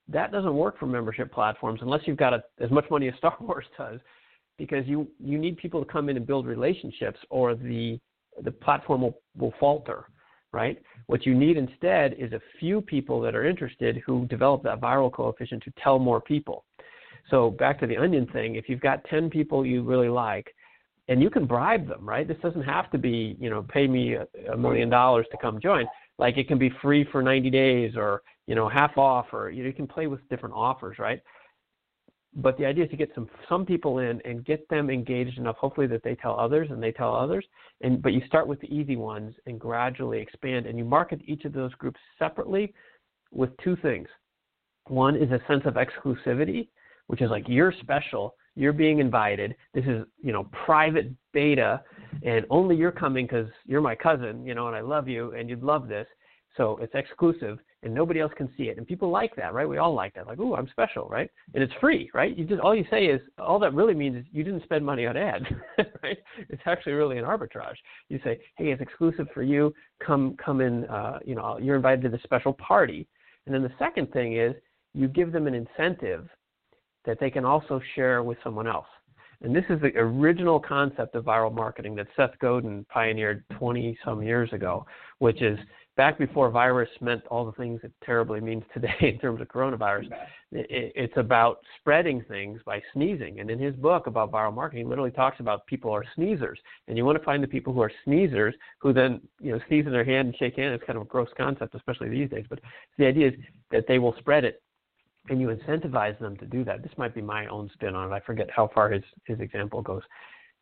[0.08, 3.36] That doesn't work for membership platforms unless you've got a, as much money as Star
[3.40, 4.00] Wars does,
[4.58, 8.00] because you you need people to come in and build relationships, or the
[8.44, 10.06] the platform will, will falter,
[10.52, 10.82] right?
[11.08, 15.12] What you need instead is a few people that are interested who develop that viral
[15.12, 16.66] coefficient to tell more people.
[17.30, 20.54] So back to the onion thing, if you've got 10 people you really like,
[21.10, 22.28] and you can bribe them, right?
[22.28, 24.16] This doesn't have to be, you know, pay me
[24.52, 25.86] a, million dollars to come join.
[26.18, 29.64] Like it can be free for 90 days or, you know, half off or you,
[29.64, 31.22] know, you can play with different offers, right?
[32.36, 35.58] But the idea is to get some some people in and get them engaged enough,
[35.58, 37.46] hopefully that they tell others and they tell others.
[37.82, 41.46] And but you start with the easy ones and gradually expand and you market each
[41.46, 42.74] of those groups separately
[43.32, 44.08] with two things.
[44.88, 46.70] One is a sense of exclusivity
[47.14, 49.56] which is like you're special, you're being invited.
[49.76, 51.80] This is you know private beta,
[52.24, 55.48] and only you're coming because you're my cousin, you know, and I love you, and
[55.48, 56.08] you'd love this.
[56.58, 58.80] So it's exclusive, and nobody else can see it.
[58.80, 59.70] And people like that, right?
[59.70, 60.26] We all like that.
[60.26, 61.30] Like, oh, I'm special, right?
[61.54, 62.36] And it's free, right?
[62.36, 65.06] You just all you say is all that really means is you didn't spend money
[65.06, 65.46] on ads,
[66.02, 66.18] right?
[66.50, 67.78] It's actually really an arbitrage.
[68.10, 69.72] You say, hey, it's exclusive for you.
[70.04, 70.86] Come, come in.
[70.86, 73.08] Uh, you know, you're invited to the special party.
[73.46, 74.56] And then the second thing is
[74.96, 76.28] you give them an incentive
[77.06, 78.88] that they can also share with someone else.
[79.42, 84.24] And this is the original concept of viral marketing that Seth Godin pioneered 20 some
[84.24, 84.86] years ago,
[85.20, 85.60] which is
[85.98, 90.10] back before virus meant all the things it terribly means today in terms of coronavirus.
[90.52, 93.42] It's about spreading things by sneezing.
[93.42, 96.58] And in his book about viral marketing, he literally talks about people are sneezers.
[96.88, 99.86] And you want to find the people who are sneezers who then, you know, sneeze
[99.86, 100.76] in their hand and shake hands.
[100.76, 102.46] It's kind of a gross concept, especially these days.
[102.50, 102.60] But
[102.98, 103.34] the idea is
[103.72, 104.62] that they will spread it
[105.30, 106.84] and you incentivize them to do that.
[106.84, 108.16] This might be my own spin on it.
[108.16, 110.02] I forget how far his, his example goes.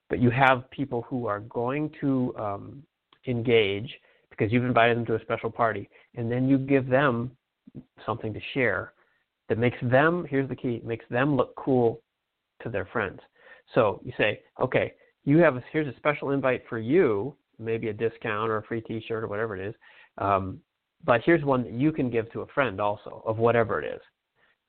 [0.10, 2.84] But you have people who are going to um,
[3.28, 3.92] engage
[4.30, 7.32] because you've invited them to a special party, and then you give them
[8.06, 8.94] something to share
[9.50, 12.02] that makes them, here's the key, makes them look cool
[12.64, 13.20] to their friends.
[13.74, 14.94] So you say, okay,
[15.26, 18.82] you have a, here's a special invite for you, maybe a discount or a free
[18.82, 19.76] T-shirt or whatever it is.
[20.18, 20.60] Um,
[21.04, 24.02] but here's one that you can give to a friend also of whatever it is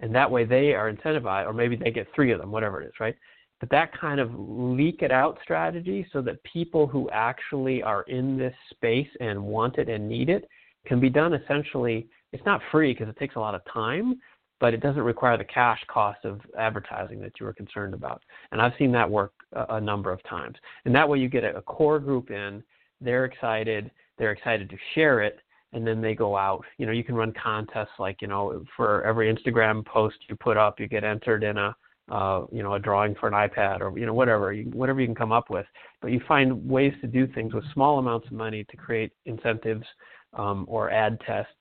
[0.01, 2.87] and that way they are incentivized, or maybe they get three of them, whatever it
[2.87, 3.17] is, right?
[3.61, 8.37] But that kind of leak it out strategy so that people who actually are in
[8.37, 10.49] this space and want it and need it
[10.85, 12.09] can be done essentially.
[12.33, 14.21] It's not free because it takes a lot of time,
[14.59, 18.23] but it doesn't require the cash cost of advertising that you were concerned about.
[18.51, 20.57] And I've seen that work a, a number of times.
[20.85, 22.65] And that way you get a, a core group in,
[23.01, 25.39] they're excited, they're excited to share it,
[25.73, 26.65] and then they go out.
[26.79, 30.57] You know, you can run contests like you know for every Instagram post you put
[30.57, 31.75] up, you get entered in a
[32.11, 35.07] uh, you know a drawing for an iPad or you know whatever you, whatever you
[35.07, 35.67] can come up with.
[36.01, 39.87] But you find ways to do things with small amounts of money to create incentives
[40.35, 41.53] um, or ad tests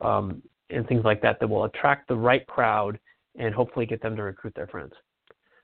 [0.00, 2.98] um, and things like that that will attract the right crowd
[3.38, 4.92] and hopefully get them to recruit their friends.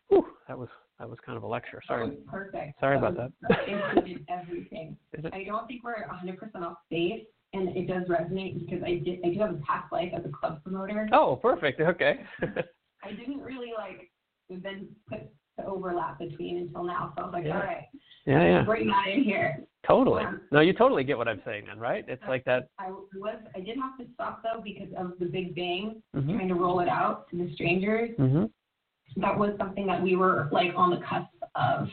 [0.09, 1.83] Whew, that was that was kind of a lecture.
[1.87, 2.11] Sorry.
[2.31, 2.79] perfect.
[2.79, 3.33] Sorry about that.
[3.49, 4.97] that included everything.
[5.33, 9.31] I don't think we're 100% off base, and it does resonate because I did I
[9.33, 11.09] do have a past life as a club promoter.
[11.13, 11.81] Oh, perfect.
[11.81, 12.21] Okay.
[12.43, 14.11] I didn't really like
[14.51, 15.21] then put
[15.57, 17.13] the overlap between until now.
[17.17, 17.55] So I was like, yeah.
[17.55, 17.85] all right,
[18.27, 18.63] yeah, yeah.
[18.65, 19.65] bring that in here.
[19.87, 20.25] Totally.
[20.25, 22.05] Um, no, you totally get what I'm saying then, right?
[22.09, 22.69] It's like that.
[22.79, 26.35] I was I did have to stop though because of the big bang Mhm.
[26.35, 28.11] trying to roll it out to the strangers.
[28.19, 28.51] Mhm.
[29.17, 31.89] That was something that we were like on the cusp of.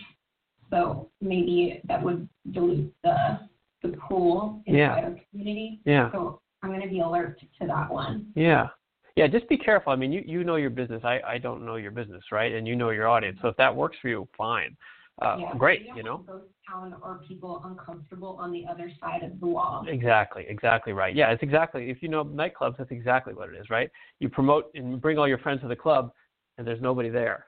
[0.69, 3.41] So maybe that would dilute the
[3.81, 4.95] the pool in Yeah.
[4.95, 5.81] the our community.
[5.85, 6.11] Yeah.
[6.11, 8.31] So I'm going to be alert to that one.
[8.35, 8.67] Yeah.
[9.15, 9.91] Yeah, just be careful.
[9.91, 11.01] I mean, you, you know your business.
[11.03, 12.53] I, I don't know your business, right?
[12.53, 13.39] And you know your audience.
[13.41, 14.77] So if that works for you, fine.
[15.21, 16.17] Uh, yeah, great, you know?
[16.25, 19.85] Ghost town or people uncomfortable on the other side of the wall.
[19.87, 21.13] Exactly, exactly right.
[21.13, 21.91] Yeah, it's exactly.
[21.91, 23.91] If you know nightclubs, that's exactly what it is, right?
[24.19, 26.11] You promote and bring all your friends to the club,
[26.57, 27.47] and there's nobody there,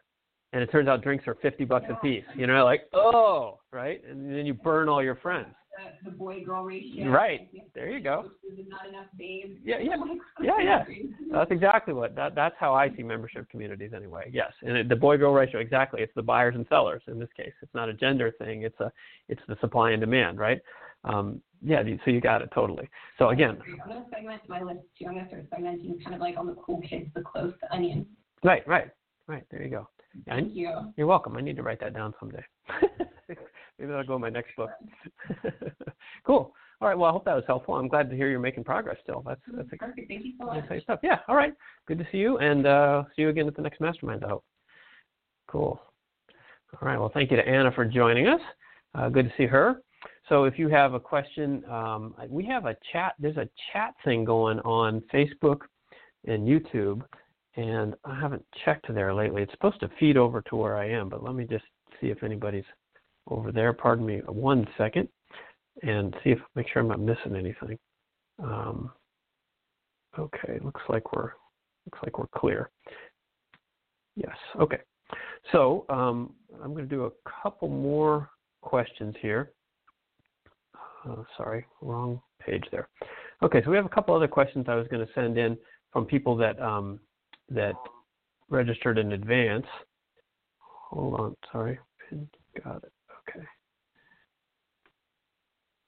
[0.52, 2.26] and it turns out drinks are fifty bucks a piece.
[2.36, 5.56] You know, like oh, right, and then you burn all your friends.
[6.04, 7.10] The, the boy girl ratio.
[7.10, 7.50] Right.
[7.74, 8.32] There you go.
[8.68, 9.60] Not enough babes.
[9.64, 9.96] Yeah, yeah,
[10.42, 10.84] yeah, yeah.
[11.32, 14.30] That's exactly what that that's how I see membership communities anyway.
[14.32, 16.02] Yes, and it, the boy girl ratio exactly.
[16.02, 17.54] It's the buyers and sellers in this case.
[17.62, 18.62] It's not a gender thing.
[18.62, 18.92] It's a
[19.30, 20.62] it's the supply and demand, right?
[21.06, 22.90] Um, yeah, so you got it totally.
[23.18, 25.06] So again, I'm going to segment my list too.
[25.08, 27.74] I'm going to start segmenting kind of like on the cool kids, the close, the
[27.74, 28.06] onion.
[28.44, 28.90] right, right,
[29.28, 29.46] right.
[29.50, 29.88] There you go.
[30.28, 30.94] Thank you.
[30.98, 31.36] you're welcome.
[31.38, 32.44] I need to write that down someday.
[33.28, 34.70] Maybe that'll go in my next book.
[36.26, 36.54] cool.
[36.82, 36.98] All right.
[36.98, 37.76] Well, I hope that was helpful.
[37.76, 39.24] I'm glad to hear you're making progress still.
[39.26, 40.08] That's that's Perfect.
[40.08, 40.60] Thank you so much.
[40.60, 41.00] exciting stuff.
[41.02, 41.20] Yeah.
[41.28, 41.54] All right.
[41.88, 44.24] Good to see you, and uh, see you again at the next mastermind.
[44.24, 44.44] I hope.
[45.48, 45.82] Cool.
[46.74, 47.00] All right.
[47.00, 48.42] Well, thank you to Anna for joining us.
[48.96, 49.82] Uh, good to see her.
[50.30, 53.14] So if you have a question, um, we have a chat.
[53.20, 55.62] There's a chat thing going on Facebook
[56.26, 57.02] and YouTube,
[57.56, 59.44] and I haven't checked there lately.
[59.44, 61.66] It's supposed to feed over to where I am, but let me just
[62.00, 62.66] see if anybody's
[63.28, 63.74] over there.
[63.74, 65.08] Pardon me one second,
[65.82, 67.78] and see if make sure I'm not missing anything.
[68.44, 68.92] Um,
[70.18, 71.32] okay, looks like we're
[71.86, 72.70] looks like we're clear.
[74.16, 74.36] Yes.
[74.60, 74.80] Okay.
[75.52, 77.12] So um, I'm going to do a
[77.44, 78.30] couple more
[78.62, 79.52] questions here.
[81.08, 82.88] Uh, sorry, wrong page there.
[83.42, 85.58] Okay, so we have a couple other questions I was going to send in
[85.92, 87.00] from people that um,
[87.50, 87.76] that
[88.50, 89.66] registered in advance.
[90.90, 91.80] Hold on, sorry.
[92.64, 92.92] Got it.
[93.30, 93.46] Okay.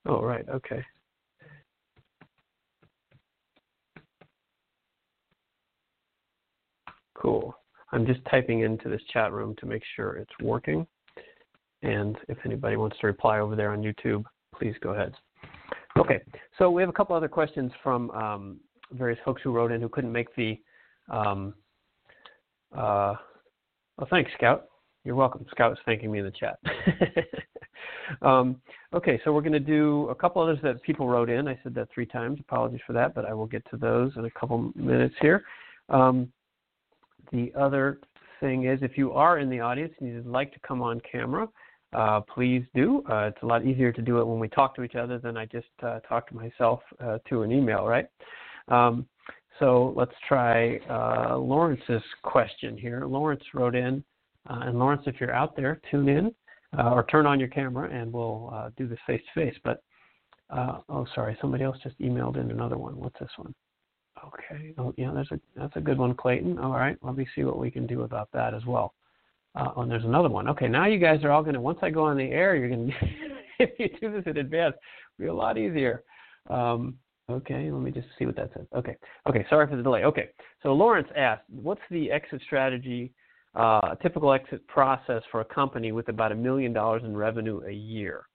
[0.08, 0.48] Oh, right.
[0.50, 0.84] Okay.
[7.16, 7.56] Cool.
[7.92, 10.86] I'm just typing into this chat room to make sure it's working.
[11.82, 15.14] And if anybody wants to reply over there on YouTube, please go ahead.
[15.98, 16.20] Okay,
[16.58, 18.60] so we have a couple other questions from um,
[18.92, 20.60] various folks who wrote in who couldn't make the.
[21.10, 21.54] Um,
[22.76, 23.16] uh,
[23.98, 24.68] well, thanks, Scout.
[25.04, 25.46] You're welcome.
[25.52, 26.60] Scout is thanking me in the chat.
[28.22, 28.60] um,
[28.94, 31.48] okay, so we're going to do a couple others that people wrote in.
[31.48, 32.40] I said that three times.
[32.40, 35.44] Apologies for that, but I will get to those in a couple minutes here.
[35.90, 36.32] Um,
[37.32, 38.00] the other
[38.40, 41.48] thing is, if you are in the audience and you'd like to come on camera,
[41.94, 43.04] uh, please do.
[43.10, 45.38] Uh, it's a lot easier to do it when we talk to each other than
[45.38, 48.08] I just uh, talk to myself uh, to an email, right?
[48.68, 49.08] Um,
[49.60, 53.06] so let's try uh, Lawrence's question here.
[53.06, 54.04] Lawrence wrote in,
[54.50, 56.34] uh, and Lawrence, if you're out there, tune in
[56.78, 59.56] or turn on your camera, and we'll do this face to face.
[59.64, 59.82] But
[60.52, 62.98] oh, sorry, somebody else just emailed in another one.
[62.98, 63.54] What's this one?
[64.24, 64.74] Okay.
[64.78, 66.58] Oh, yeah, that's a that's a good one, Clayton.
[66.58, 66.98] All right.
[67.02, 68.94] Let me see what we can do about that as well.
[69.56, 70.48] Uh, oh, and there's another one.
[70.50, 71.62] Okay, now you guys are all going to.
[71.62, 73.08] Once I go on the air, you're going to.
[73.60, 74.76] if you do this in advance,
[75.18, 76.04] it'll be a lot easier.
[76.50, 76.96] Um,
[77.30, 78.66] okay, let me just see what that says.
[78.76, 78.96] Okay.
[79.28, 79.46] Okay.
[79.50, 80.04] Sorry for the delay.
[80.04, 80.30] Okay.
[80.64, 83.12] So Lawrence asked, what's the exit strategy,
[83.56, 87.72] uh, typical exit process for a company with about a million dollars in revenue a
[87.72, 88.26] year?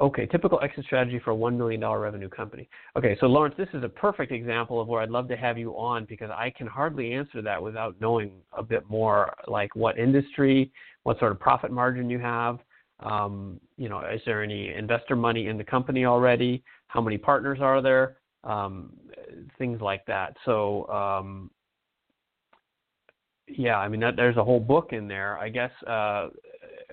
[0.00, 2.68] Okay, typical exit strategy for a $1 million revenue company.
[2.96, 5.72] Okay, so Lawrence, this is a perfect example of where I'd love to have you
[5.72, 10.72] on because I can hardly answer that without knowing a bit more like what industry,
[11.02, 12.58] what sort of profit margin you have.
[13.04, 16.62] Um, you know, is there any investor money in the company already?
[16.88, 18.18] How many partners are there?
[18.44, 18.92] Um,
[19.58, 20.36] things like that.
[20.44, 21.50] So, um,
[23.48, 25.38] yeah, I mean, that, there's a whole book in there.
[25.38, 26.28] I guess uh,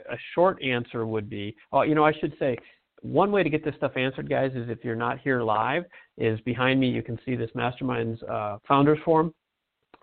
[0.09, 2.57] a short answer would be, oh, you know, I should say
[3.01, 5.83] one way to get this stuff answered, guys, is if you're not here live,
[6.17, 9.33] is behind me you can see this Masterminds uh, Founders Forum.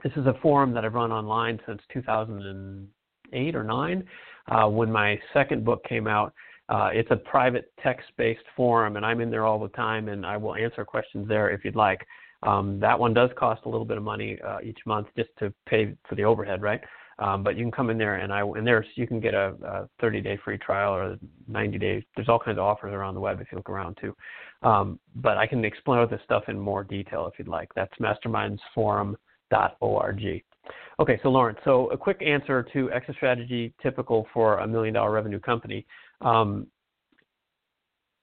[0.03, 4.05] This is a forum that I've run online since 2008 or 9.
[4.49, 6.33] Uh, when my second book came out,
[6.69, 10.37] uh, it's a private text-based forum, and I'm in there all the time, and I
[10.37, 12.05] will answer questions there if you'd like.
[12.43, 15.53] Um, that one does cost a little bit of money uh, each month just to
[15.67, 16.81] pay for the overhead, right?
[17.19, 19.55] Um, but you can come in there and I and there's you can get a,
[19.65, 21.17] a 30 day free trial or
[21.49, 22.03] 90 days.
[22.15, 24.15] There's all kinds of offers around the web if you look around too.
[24.63, 27.71] Um, but I can explain all this stuff in more detail if you'd like.
[27.75, 30.45] That's mastermindsforum.org.
[30.99, 35.11] Okay, so Lawrence, so a quick answer to exit strategy typical for a million dollar
[35.11, 35.87] revenue company.
[36.23, 36.67] Um,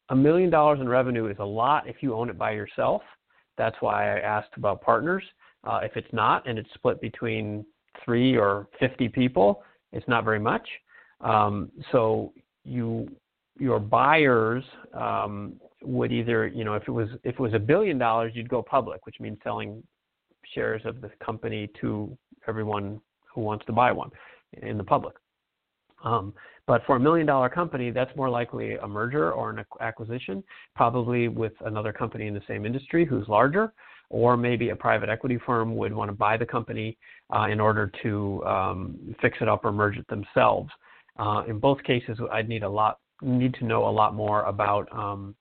[0.09, 3.01] a million dollars in revenue is a lot if you own it by yourself.
[3.57, 5.23] That's why I asked about partners.
[5.63, 7.65] Uh, if it's not and it's split between
[8.03, 10.67] three or 50 people, it's not very much.
[11.21, 12.33] Um, so
[12.65, 13.09] you
[13.59, 17.97] your buyers um, would either you know if it was if it was a billion
[17.97, 19.83] dollars you'd go public, which means selling
[20.53, 22.99] shares of the company to everyone
[23.33, 24.11] who wants to buy one
[24.61, 25.15] in the public.
[26.03, 26.33] Um,
[26.65, 30.43] but for a million dollar company, that's more likely a merger or an acquisition,
[30.75, 33.73] probably with another company in the same industry who's larger
[34.09, 36.97] or maybe a private equity firm would want to buy the company
[37.35, 40.69] uh, in order to um, fix it up or merge it themselves.
[41.17, 44.87] Uh, in both cases, I'd need a lot need to know a lot more about
[44.91, 45.33] um,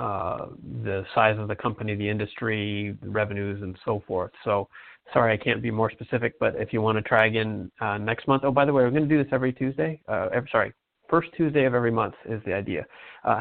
[0.00, 0.46] uh,
[0.82, 4.32] the size of the company, the industry, the revenues, and so forth.
[4.44, 4.68] So,
[5.12, 6.38] sorry, I can't be more specific.
[6.40, 8.90] But if you want to try again uh, next month, oh, by the way, we're
[8.90, 10.00] going to do this every Tuesday.
[10.08, 10.72] Uh, sorry,
[11.08, 12.86] first Tuesday of every month is the idea.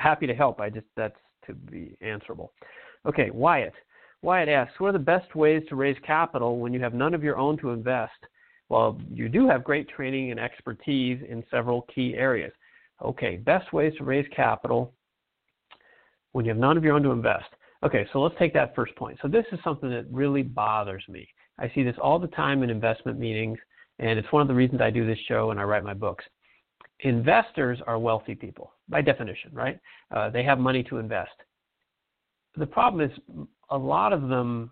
[0.01, 0.60] Happy to help.
[0.60, 1.16] I just that's
[1.47, 2.51] to be answerable.
[3.05, 3.74] Okay, Wyatt.
[4.22, 7.24] Wyatt asks, what are the best ways to raise capital when you have none of
[7.24, 8.20] your own to invest?
[8.68, 12.51] Well, you do have great training and expertise in several key areas.
[13.01, 14.93] Okay, best ways to raise capital
[16.32, 17.47] when you have none of your own to invest.
[17.84, 19.17] Okay, so let's take that first point.
[19.21, 21.27] So this is something that really bothers me.
[21.59, 23.57] I see this all the time in investment meetings,
[23.99, 26.23] and it's one of the reasons I do this show and I write my books.
[27.01, 29.80] Investors are wealthy people by definition, right?
[30.13, 31.32] Uh, they have money to invest.
[32.57, 34.71] The problem is a lot of them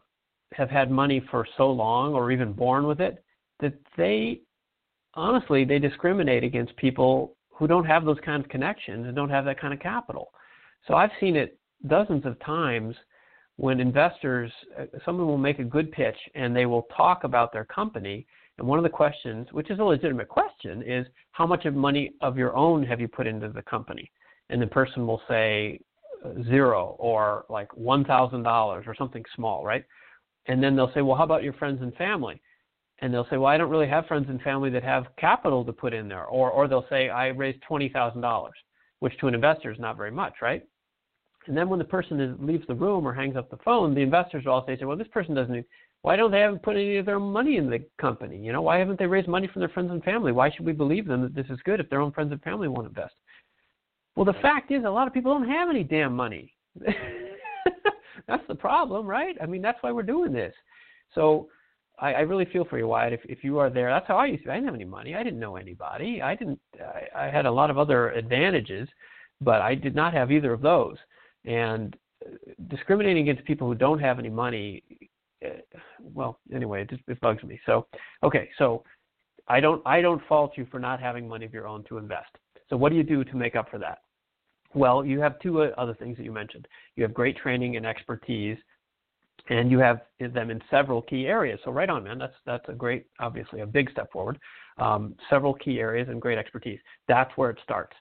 [0.54, 3.24] have had money for so long or even born with it
[3.60, 4.42] that they
[5.14, 9.46] honestly they discriminate against people who don't have those kind of connections and don't have
[9.46, 10.30] that kind of capital.
[10.88, 12.96] So I've seen it dozens of times
[13.58, 17.66] when investors, uh, someone will make a good pitch and they will talk about their
[17.66, 18.26] company.
[18.58, 22.14] And one of the questions, which is a legitimate question, is how much of money
[22.22, 24.10] of your own have you put into the company?
[24.50, 25.80] And the person will say
[26.24, 29.84] uh, zero or like $1,000 or something small, right?
[30.46, 32.42] And then they'll say, well, how about your friends and family?
[33.00, 35.74] And they'll say, well, I don't really have friends and family that have capital to
[35.74, 36.26] put in there.
[36.26, 38.50] Or, or they'll say, I raised $20,000,
[39.00, 40.64] which to an investor is not very much, right?
[41.48, 44.02] And then when the person is, leaves the room or hangs up the phone, the
[44.02, 45.66] investors will all say, well, this person doesn't,
[46.02, 48.38] why don't they haven't put any of their money in the company?
[48.38, 50.32] You know, why haven't they raised money from their friends and family?
[50.32, 52.68] Why should we believe them that this is good if their own friends and family
[52.68, 53.16] won't invest?
[54.16, 56.54] Well, the fact is, a lot of people don't have any damn money.
[58.28, 59.36] that's the problem, right?
[59.42, 60.54] I mean, that's why we're doing this.
[61.14, 61.50] So
[62.00, 63.14] I, I really feel for you, Wyatt.
[63.14, 64.48] If if you are there, that's how I used to.
[64.48, 64.52] Be.
[64.52, 65.16] I didn't have any money.
[65.16, 66.22] I didn't know anybody.
[66.22, 66.60] I didn't.
[66.80, 68.88] I, I had a lot of other advantages,
[69.42, 70.98] but I did not have either of those.
[71.48, 72.30] And uh,
[72.68, 74.84] discriminating against people who don't have any money,
[75.44, 75.50] uh,
[76.14, 77.60] well, anyway, it just it bugs me.
[77.66, 77.88] So,
[78.22, 78.84] okay, so
[79.48, 82.30] I don't I don't fault you for not having money of your own to invest.
[82.70, 84.00] So what do you do to make up for that?
[84.74, 86.68] Well, you have two uh, other things that you mentioned.
[86.96, 88.58] You have great training and expertise,
[89.50, 91.60] and you have them in several key areas.
[91.64, 92.18] So right on, man.
[92.18, 94.38] That's that's a great, obviously, a big step forward.
[94.78, 96.80] Um, several key areas and great expertise.
[97.08, 97.96] That's where it starts.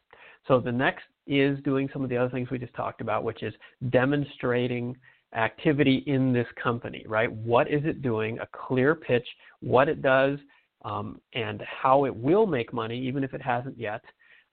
[0.48, 3.42] So the next is doing some of the other things we just talked about, which
[3.42, 3.54] is
[3.90, 4.96] demonstrating
[5.34, 7.30] activity in this company, right?
[7.30, 8.38] What is it doing?
[8.38, 9.26] A clear pitch,
[9.60, 10.38] what it does,
[10.84, 14.02] um, and how it will make money, even if it hasn't yet.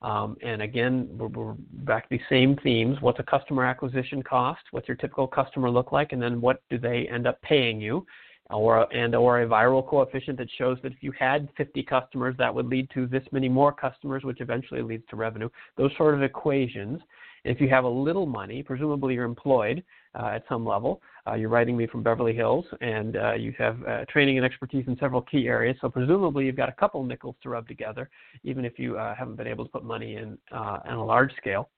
[0.02, 2.98] Um, and again, we're, we're, back to the same themes.
[3.00, 4.60] What's a customer acquisition cost?
[4.70, 6.12] What's your typical customer look like?
[6.12, 8.04] And then what do they end up paying you?
[8.50, 12.54] Or and or a viral coefficient that shows that if you had 50 customers, that
[12.54, 15.48] would lead to this many more customers, which eventually leads to revenue.
[15.76, 17.00] Those sort of equations.
[17.44, 19.82] If you have a little money, presumably you're employed
[20.18, 21.02] uh, at some level.
[21.26, 24.84] Uh, you're writing me from Beverly Hills, and uh, you have uh, training and expertise
[24.86, 25.76] in several key areas.
[25.80, 28.08] So presumably you've got a couple nickels to rub together,
[28.44, 31.34] even if you uh, haven't been able to put money in uh, on a large
[31.36, 31.68] scale.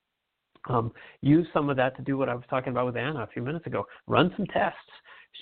[0.69, 3.29] Um, use some of that to do what I was talking about with Anna a
[3.29, 3.87] few minutes ago.
[4.07, 4.79] Run some tests,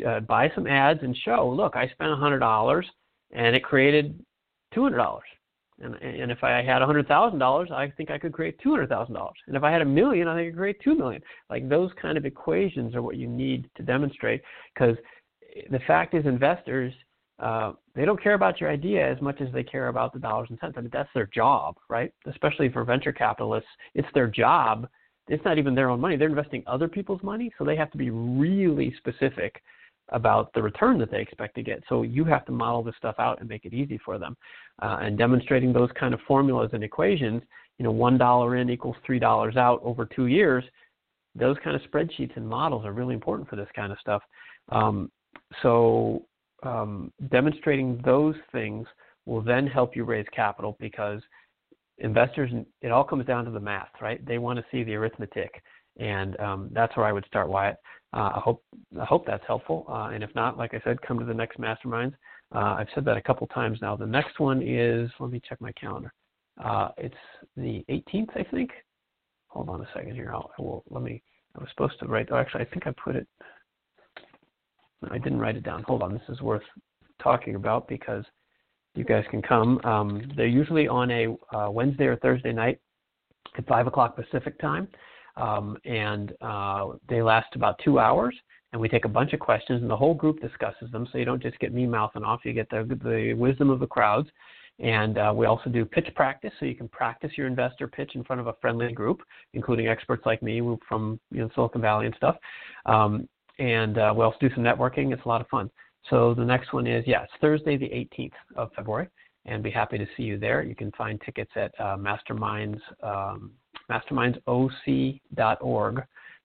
[0.07, 1.49] uh, buy some ads, and show.
[1.49, 2.85] Look, I spent $100
[3.32, 4.24] and it created
[4.74, 5.20] $200.
[5.80, 9.30] And, and if I had $100,000, I think I could create $200,000.
[9.47, 11.22] And if I had a million, I think I could create 2 million.
[11.51, 14.97] Like those kind of equations are what you need to demonstrate because
[15.70, 16.93] the fact is investors,
[17.41, 20.49] uh, they don't care about your idea as much as they care about the dollars
[20.51, 20.74] and cents.
[20.76, 22.12] I mean, that's their job, right?
[22.26, 24.89] Especially for venture capitalists, it's their job.
[25.26, 26.16] It's not even their own money.
[26.16, 29.62] They're investing other people's money, so they have to be really specific
[30.15, 31.83] about the return that they expect to get.
[31.89, 34.37] So you have to model this stuff out and make it easy for them.
[34.81, 37.43] Uh, and demonstrating those kind of formulas and equations,
[37.79, 40.65] you know, one dollar in equals three dollars out over two years.
[41.35, 44.23] Those kind of spreadsheets and models are really important for this kind of stuff.
[44.71, 45.11] Um,
[45.62, 46.23] so
[46.62, 48.87] um, demonstrating those things
[49.27, 51.21] will then help you raise capital because
[51.99, 52.51] investors,
[52.83, 54.25] it all comes down to the math, right?
[54.25, 55.62] They want to see the arithmetic.
[55.99, 57.77] And um, that's where I would start, Wyatt.
[58.13, 58.63] Uh, I hope
[59.01, 59.87] I hope that's helpful.
[59.89, 62.15] Uh, and if not, like I said, come to the next masterminds.
[62.55, 63.97] Uh, I've said that a couple times now.
[63.97, 66.13] The next one is let me check my calendar.
[66.63, 67.15] Uh, it's
[67.57, 68.71] the 18th, I think.
[69.49, 70.31] Hold on a second here.
[70.33, 71.23] I'll, I will let me.
[71.57, 72.29] I was supposed to write.
[72.31, 73.27] Oh, actually, I think I put it.
[75.11, 75.83] I didn't write it down.
[75.85, 76.13] Hold on.
[76.13, 76.63] This is worth
[77.23, 78.25] talking about because
[78.95, 79.81] you guys can come.
[79.85, 82.81] Um, they're usually on a uh, Wednesday or Thursday night
[83.59, 84.89] at five o'clock Pacific time
[85.37, 88.35] um, and uh, they last about two hours.
[88.72, 91.07] And we take a bunch of questions, and the whole group discusses them.
[91.12, 93.87] So you don't just get me mouthing off; you get the the wisdom of the
[93.87, 94.28] crowds.
[94.80, 98.24] And uh, we also do pitch practice, so you can practice your investor pitch in
[98.24, 99.22] front of a friendly group,
[99.53, 102.37] including experts like me from you know, Silicon Valley and stuff.
[102.87, 103.28] Um,
[103.61, 105.12] and uh, we also do some networking.
[105.12, 105.70] It's a lot of fun.
[106.11, 109.09] So the next one is, yeah, it's Thursday the 18th of February,
[109.47, 110.62] and be happy to see you there.
[110.62, 113.53] You can find tickets at uh, Masterminds um,
[113.91, 116.03] mastermindsoc.org.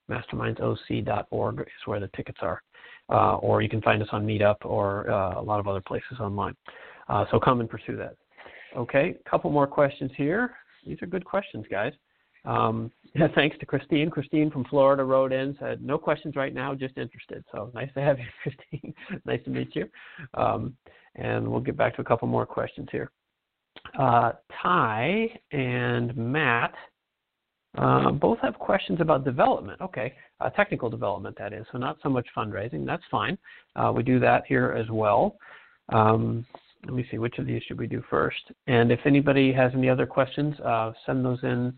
[0.09, 2.61] Mastermindsoc.org is where the tickets are.
[3.09, 6.19] Uh, or you can find us on Meetup or uh, a lot of other places
[6.19, 6.55] online.
[7.07, 8.15] Uh, so come and pursue that.
[8.77, 10.51] Okay, a couple more questions here.
[10.85, 11.93] These are good questions, guys.
[12.45, 12.91] Um,
[13.35, 14.09] thanks to Christine.
[14.09, 17.43] Christine from Florida wrote in, said, no questions right now, just interested.
[17.51, 18.93] So nice to have you, Christine.
[19.25, 19.85] nice to meet you.
[20.35, 20.75] Um,
[21.15, 23.11] and we'll get back to a couple more questions here.
[23.97, 26.73] Uh, Ty and Matt
[27.77, 29.79] uh, both have questions about development.
[29.81, 31.65] Okay, uh, technical development, that is.
[31.71, 32.85] So, not so much fundraising.
[32.85, 33.37] That's fine.
[33.75, 35.35] Uh, we do that here as well.
[35.89, 36.45] Um,
[36.85, 38.41] let me see, which of these should we do first?
[38.67, 41.73] And if anybody has any other questions, uh, send those in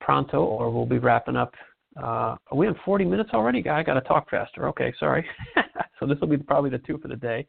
[0.00, 1.54] pronto or we'll be wrapping up.
[1.96, 3.66] Uh, are we in 40 minutes already?
[3.68, 4.68] I got to talk faster.
[4.68, 5.26] Okay, sorry.
[6.00, 7.46] so, this will be probably the two for the day.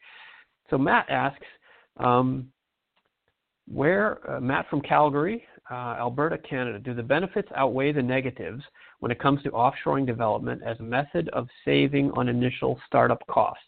[0.69, 1.45] So, Matt asks,
[1.97, 2.51] um,
[3.67, 8.63] where, uh, Matt from Calgary, uh, Alberta, Canada, do the benefits outweigh the negatives
[8.99, 13.63] when it comes to offshoring development as a method of saving on initial startup costs?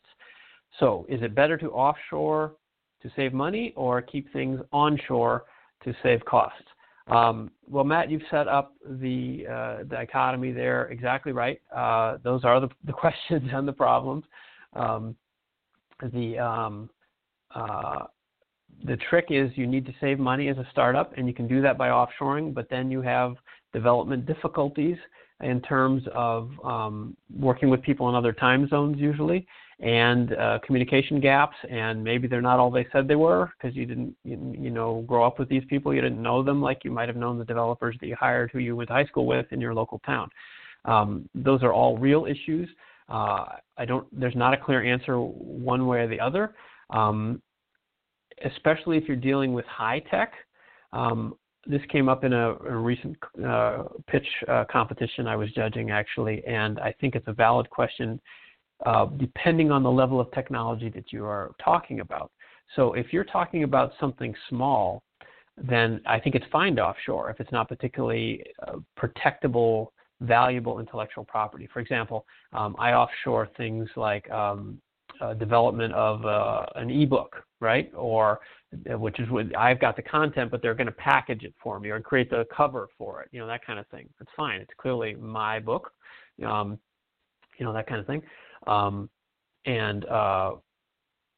[0.80, 2.56] So, is it better to offshore
[3.02, 5.46] to save money or keep things onshore
[5.84, 6.64] to save costs?
[7.08, 11.60] Um, well, Matt, you've set up the uh, dichotomy there exactly right.
[11.76, 14.24] Uh, those are the, the, questions and the problems.
[14.74, 15.16] Um,
[16.14, 16.90] the um,
[17.54, 18.06] uh,
[18.86, 21.62] the trick is you need to save money as a startup, and you can do
[21.62, 23.36] that by offshoring, but then you have
[23.74, 24.98] development difficulties
[25.42, 29.48] in terms of um, working with people in other time zones usually
[29.80, 33.86] and uh, communication gaps and maybe they're not all they said they were because you
[33.86, 35.94] didn't you, you, know grow up with these people.
[35.94, 38.60] You didn't know them like you might have known the developers that you hired who
[38.60, 40.30] you went to high school with in your local town.
[40.84, 42.70] Um, those are all real issues.
[43.08, 43.46] Uh,
[43.78, 46.56] i don't there's not a clear answer one way or the other.
[46.90, 47.42] Um,
[48.46, 50.34] especially if you're dealing with high tech.
[50.94, 51.36] Um,
[51.68, 56.44] this came up in a, a recent uh, pitch uh, competition I was judging actually,
[56.46, 58.20] and I think it's a valid question
[58.86, 62.32] uh, depending on the level of technology that you are talking about.
[62.76, 65.04] So if you're talking about something small,
[65.58, 69.88] then I think it's fine to offshore if it's not particularly uh, protectable,
[70.22, 71.68] valuable intellectual property.
[71.74, 74.80] For example, um, I offshore things like um,
[75.22, 77.92] uh, development of uh, an ebook, right?
[77.96, 78.40] Or
[78.92, 81.80] uh, which is what I've got the content, but they're going to package it for
[81.80, 84.08] me or create the cover for it, you know, that kind of thing.
[84.22, 84.62] It's fine.
[84.62, 85.92] It's clearly my book,
[86.46, 86.78] um,
[87.58, 88.22] you know, that kind of thing.
[88.68, 89.10] Um,
[89.66, 90.52] and uh,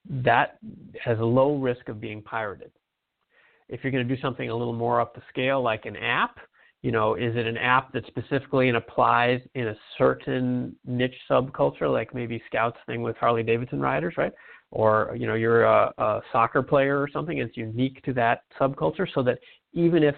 [0.10, 0.58] that
[1.04, 2.72] has a low risk of being pirated.
[3.70, 6.38] If you're going to do something a little more up the scale, like an app,
[6.82, 11.92] you know, is it an app that specifically and applies in a certain niche subculture,
[11.92, 14.32] like maybe Scout's thing with Harley Davidson riders, right?
[14.72, 19.08] Or you know, you're a, a soccer player or something, it's unique to that subculture,
[19.14, 19.40] so that
[19.74, 20.16] even if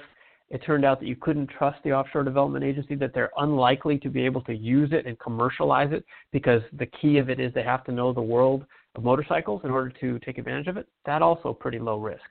[0.50, 4.10] it turned out that you couldn't trust the offshore development agency, that they're unlikely to
[4.10, 7.64] be able to use it and commercialize it because the key of it is they
[7.64, 10.88] have to know the world of motorcycles in order to take advantage of it.
[11.06, 12.22] That also pretty low risk.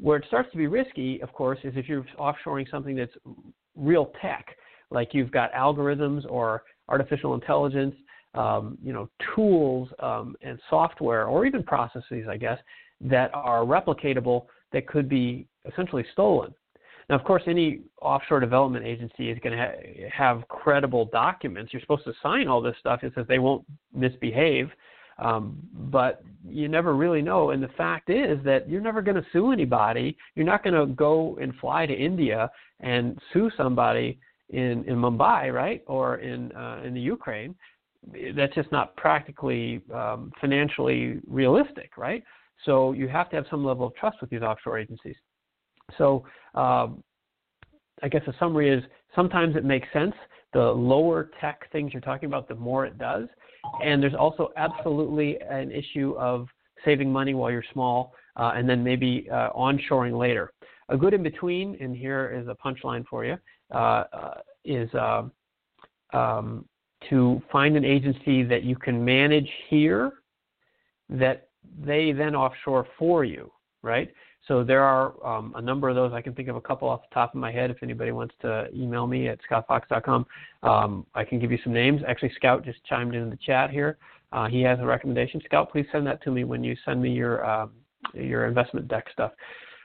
[0.00, 3.12] Where it starts to be risky, of course, is if you're offshoring something that's
[3.76, 4.46] real tech,
[4.90, 7.94] like you've got algorithms or artificial intelligence,
[8.34, 12.58] um, you know, tools um, and software, or even processes, I guess,
[13.00, 16.54] that are replicatable that could be essentially stolen.
[17.08, 21.72] Now, of course, any offshore development agency is going to ha- have credible documents.
[21.72, 23.00] You're supposed to sign all this stuff.
[23.02, 24.70] It says they won't misbehave
[25.20, 27.50] um, but you never really know.
[27.50, 30.16] And the fact is that you're never going to sue anybody.
[30.34, 32.50] You're not going to go and fly to India
[32.80, 34.18] and sue somebody
[34.48, 37.54] in, in Mumbai, right, or in uh, in the Ukraine.
[38.34, 42.24] That's just not practically um, financially realistic, right?
[42.64, 45.16] So you have to have some level of trust with these offshore agencies.
[45.98, 47.02] So um,
[48.02, 48.82] I guess the summary is
[49.14, 50.14] sometimes it makes sense.
[50.52, 53.28] The lower tech things you're talking about, the more it does.
[53.82, 56.48] And there's also absolutely an issue of
[56.84, 60.52] saving money while you're small uh, and then maybe uh, onshoring later.
[60.88, 63.36] A good in between, and here is a punchline for you,
[63.72, 64.34] uh, uh
[64.64, 65.22] is uh,
[66.12, 66.66] um,
[67.08, 70.12] to find an agency that you can manage here
[71.08, 71.48] that
[71.82, 73.50] they then offshore for you,
[73.82, 74.12] right?
[74.48, 76.12] So there are um, a number of those.
[76.12, 77.70] I can think of a couple off the top of my head.
[77.70, 80.26] If anybody wants to email me at scottfox.com,
[80.62, 82.00] um, I can give you some names.
[82.06, 83.98] Actually, Scout just chimed in the chat here.
[84.32, 85.40] Uh, he has a recommendation.
[85.44, 87.66] Scout, please send that to me when you send me your uh,
[88.14, 89.32] your investment deck stuff,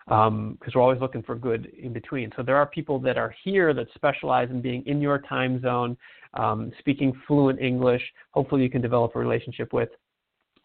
[0.06, 2.32] because um, we're always looking for good in between.
[2.36, 5.98] So there are people that are here that specialize in being in your time zone,
[6.34, 8.02] um, speaking fluent English.
[8.32, 9.90] Hopefully, you can develop a relationship with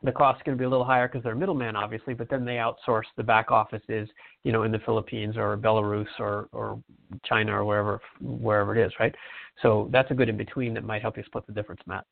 [0.02, 2.44] the cost is going to be a little higher because they're middleman, obviously, but then
[2.44, 4.08] they outsource the back offices,
[4.44, 6.82] you know, in the Philippines or Belarus or, or
[7.24, 9.14] China or wherever wherever it is, right?
[9.62, 12.06] So that's a good in between that might help you split the difference, Matt.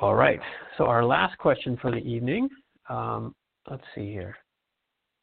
[0.00, 0.40] All right.
[0.76, 2.48] So our last question for the evening.
[2.88, 3.34] Um,
[3.70, 4.36] let's see here.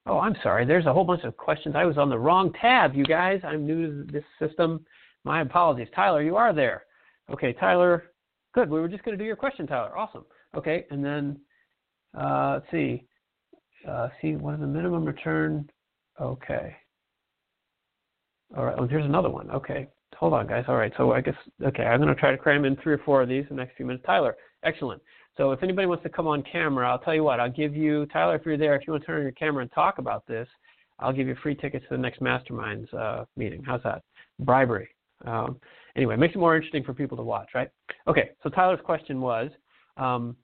[0.05, 0.65] Oh, I'm sorry.
[0.65, 1.75] There's a whole bunch of questions.
[1.75, 3.41] I was on the wrong tab, you guys.
[3.43, 4.85] I'm new to this system.
[5.25, 5.89] My apologies.
[5.93, 6.83] Tyler, you are there.
[7.29, 8.11] Okay, Tyler.
[8.53, 8.69] Good.
[8.69, 9.97] We were just going to do your question, Tyler.
[9.97, 10.23] Awesome.
[10.55, 11.39] Okay, and then
[12.17, 13.05] uh, let's see.
[13.87, 15.69] uh, see what is the minimum return?
[16.19, 16.75] Okay.
[18.55, 18.75] All right.
[18.77, 19.49] Oh, here's another one.
[19.51, 19.87] Okay.
[20.15, 20.65] Hold on, guys.
[20.67, 20.91] All right.
[20.97, 21.83] So I guess okay.
[21.83, 23.75] I'm going to try to cram in three or four of these in the next
[23.77, 24.03] few minutes.
[24.05, 25.01] Tyler, excellent.
[25.37, 27.39] So if anybody wants to come on camera, I'll tell you what.
[27.39, 28.75] I'll give you Tyler if you're there.
[28.75, 30.47] If you want to turn on your camera and talk about this,
[30.99, 33.61] I'll give you free tickets to the next masterminds uh, meeting.
[33.63, 34.01] How's that?
[34.39, 34.89] Bribery.
[35.25, 35.59] Um,
[35.95, 37.69] anyway, makes it more interesting for people to watch, right?
[38.07, 38.31] Okay.
[38.41, 39.51] So Tyler's question was.
[39.97, 40.35] Um,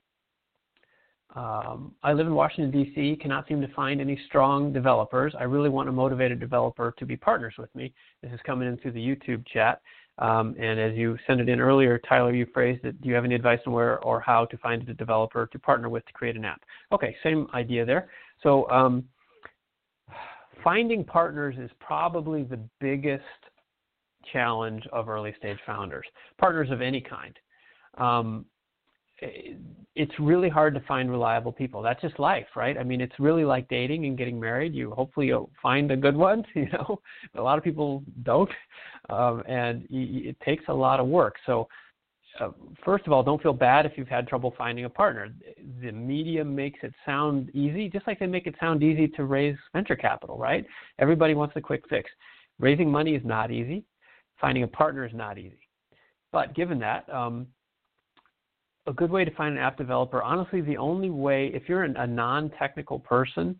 [1.35, 5.33] um, I live in Washington, D.C., cannot seem to find any strong developers.
[5.39, 7.91] I really want a motivated developer to be partners with me.
[8.21, 9.81] This is coming in through the YouTube chat.
[10.19, 13.01] Um, and as you sent it in earlier, Tyler, you phrased it.
[13.01, 15.89] Do you have any advice on where or how to find a developer to partner
[15.89, 16.61] with to create an app?
[16.91, 18.09] Okay, same idea there.
[18.43, 19.03] So um,
[20.63, 23.23] finding partners is probably the biggest
[24.31, 26.05] challenge of early stage founders,
[26.37, 27.37] partners of any kind.
[27.97, 28.45] Um,
[29.19, 31.81] it's really hard to find reliable people.
[31.81, 32.77] That's just life, right?
[32.77, 34.73] I mean, it's really like dating and getting married.
[34.73, 36.99] You hopefully you'll find a good one, you know.
[37.35, 38.49] A lot of people don't,
[39.09, 41.35] um, and it takes a lot of work.
[41.45, 41.67] So,
[42.39, 42.49] uh,
[42.83, 45.29] first of all, don't feel bad if you've had trouble finding a partner.
[45.81, 49.55] The media makes it sound easy, just like they make it sound easy to raise
[49.73, 50.65] venture capital, right?
[50.97, 52.09] Everybody wants a quick fix.
[52.59, 53.85] Raising money is not easy.
[54.41, 55.59] Finding a partner is not easy.
[56.31, 57.45] But given that, um,
[58.85, 62.07] a good way to find an app developer, honestly, the only way, if you're a
[62.07, 63.59] non-technical person,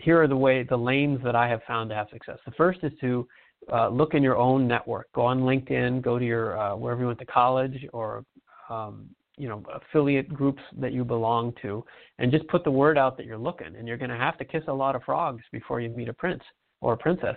[0.00, 2.38] here are the way, the lanes that I have found to have success.
[2.44, 3.26] The first is to
[3.72, 5.10] uh, look in your own network.
[5.14, 8.24] Go on LinkedIn, go to your uh, wherever you went to college, or
[8.68, 9.08] um,
[9.38, 11.84] you know affiliate groups that you belong to,
[12.18, 13.74] and just put the word out that you're looking.
[13.76, 16.12] And you're going to have to kiss a lot of frogs before you meet a
[16.12, 16.42] prince
[16.80, 17.36] or a princess.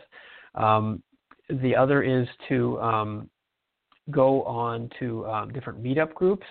[0.55, 1.01] Um,
[1.47, 3.29] the other is to um,
[4.11, 6.45] go on to um, different meetup groups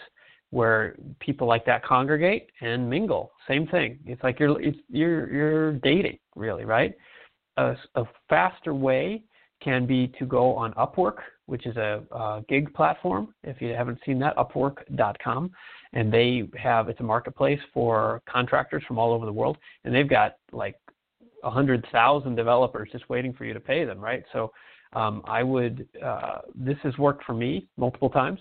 [0.51, 3.33] where people like that congregate and mingle.
[3.49, 3.99] Same thing.
[4.07, 6.95] It's like you're it's, you're you're dating really, right?
[7.57, 9.23] A, a faster way
[9.63, 13.35] can be to go on Upwork, which is a, a gig platform.
[13.43, 15.51] If you haven't seen that, Upwork.com,
[15.93, 20.09] and they have it's a marketplace for contractors from all over the world, and they've
[20.09, 20.77] got like
[21.43, 24.25] a hundred thousand developers just waiting for you to pay them, right?
[24.33, 24.53] So
[24.93, 28.41] um, I would uh, this has worked for me multiple times.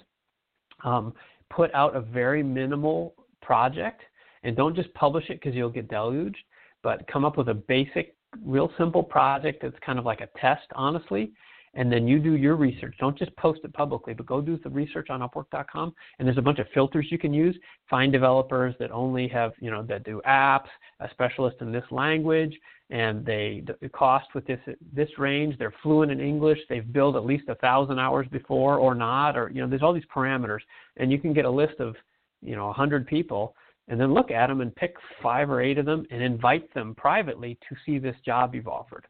[0.84, 1.14] Um,
[1.56, 4.02] put out a very minimal project
[4.44, 6.38] and don't just publish it because you'll get deluged,
[6.82, 10.68] but come up with a basic, real simple project that's kind of like a test,
[10.76, 11.32] honestly.
[11.76, 12.96] And then you do your research.
[13.00, 15.94] Don't just post it publicly, but go do the research on Upwork.com.
[16.20, 17.58] And there's a bunch of filters you can use.
[17.90, 20.68] Find developers that only have, you know, that do apps,
[21.00, 22.56] a specialist in this language,
[22.90, 24.60] and they the cost with this
[24.94, 25.58] this range.
[25.58, 26.60] They're fluent in English.
[26.70, 29.94] They've built at least a thousand hours before or not, or you know, there's all
[29.94, 30.60] these parameters,
[30.98, 31.96] and you can get a list of
[32.42, 33.56] you know a hundred people,
[33.88, 36.94] and then look at them and pick five or eight of them and invite them
[36.96, 39.08] privately to see this job you've offered.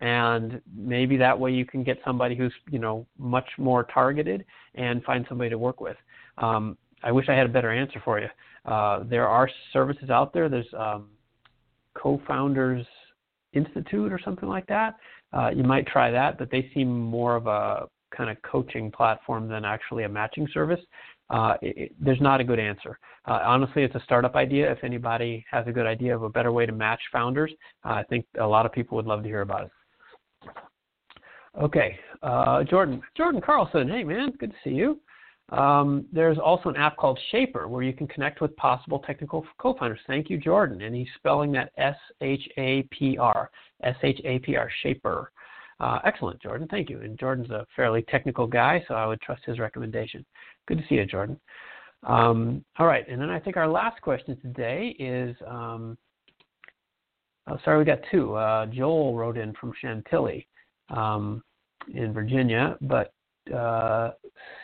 [0.00, 5.02] And maybe that way you can get somebody who's you know much more targeted and
[5.04, 5.96] find somebody to work with.
[6.38, 8.28] Um, I wish I had a better answer for you.
[8.64, 10.48] Uh, there are services out there.
[10.48, 11.10] There's um,
[11.94, 12.86] co-founders
[13.54, 14.96] Institute or something like that.
[15.32, 17.86] Uh, you might try that, but they seem more of a
[18.16, 20.80] kind of coaching platform than actually a matching service.
[21.30, 22.98] Uh, it, it, there's not a good answer.
[23.26, 24.70] Uh, honestly, it's a startup idea.
[24.70, 28.26] If anybody has a good idea of a better way to match founders, I think
[28.40, 29.70] a lot of people would love to hear about it.
[31.60, 33.00] Okay, uh, Jordan.
[33.16, 33.88] Jordan Carlson.
[33.88, 35.00] Hey, man, good to see you.
[35.50, 40.00] Um, there's also an app called Shapr where you can connect with possible technical co-founders.
[40.06, 40.82] Thank you, Jordan.
[40.82, 43.50] And he's spelling that S-H-A-P-R,
[43.82, 44.70] Shaper.
[44.84, 45.26] Shapr.
[45.80, 46.66] Uh, excellent, Jordan.
[46.70, 47.00] Thank you.
[47.00, 50.24] And Jordan's a fairly technical guy, so I would trust his recommendation.
[50.66, 51.38] Good to see you, Jordan.
[52.04, 55.96] Um, all right, and then I think our last question today is, um,
[57.48, 58.34] oh, sorry, we got two.
[58.34, 60.46] Uh, Joel wrote in from Chantilly
[60.90, 61.42] um,
[61.92, 63.12] in Virginia, but
[63.54, 64.12] uh,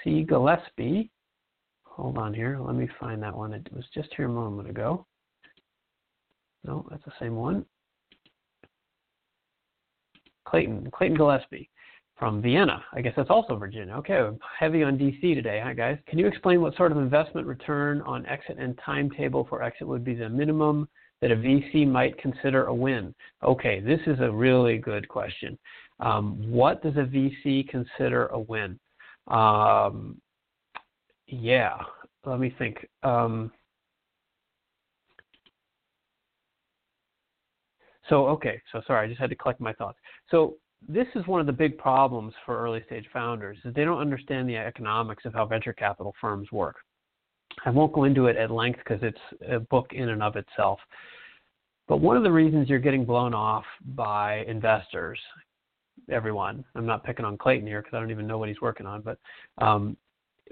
[0.03, 0.23] C.
[0.23, 1.11] Gillespie.
[1.85, 2.59] Hold on here.
[2.61, 3.53] Let me find that one.
[3.53, 5.07] It was just here a moment ago.
[6.65, 7.65] No, that's the same one.
[10.47, 11.71] Clayton, Clayton Gillespie
[12.19, 12.85] from Vienna.
[12.93, 13.95] I guess that's also Virginia.
[13.95, 15.99] Okay, heavy on DC today, huh, guys?
[16.07, 20.05] Can you explain what sort of investment return on exit and timetable for exit would
[20.05, 20.89] be the minimum
[21.21, 23.15] that a VC might consider a win?
[23.43, 25.59] Okay, this is a really good question.
[26.01, 28.79] Um, what does a VC consider a win?
[29.29, 30.21] Um,
[31.27, 31.77] yeah,
[32.25, 32.87] let me think.
[33.03, 33.53] Um,
[38.09, 39.99] so, okay, so sorry, I just had to collect my thoughts.
[40.31, 40.57] So,
[40.89, 44.49] this is one of the big problems for early stage founders is they don't understand
[44.49, 46.77] the economics of how venture capital firms work.
[47.67, 49.21] I won't go into it at length because it's
[49.51, 50.79] a book in and of itself
[51.89, 55.21] But one of the reasons you're getting blown off by investors,
[56.11, 58.87] everyone, I'm not picking on Clayton here because I don't even know what he's working
[58.87, 59.19] on, but
[59.59, 59.97] um,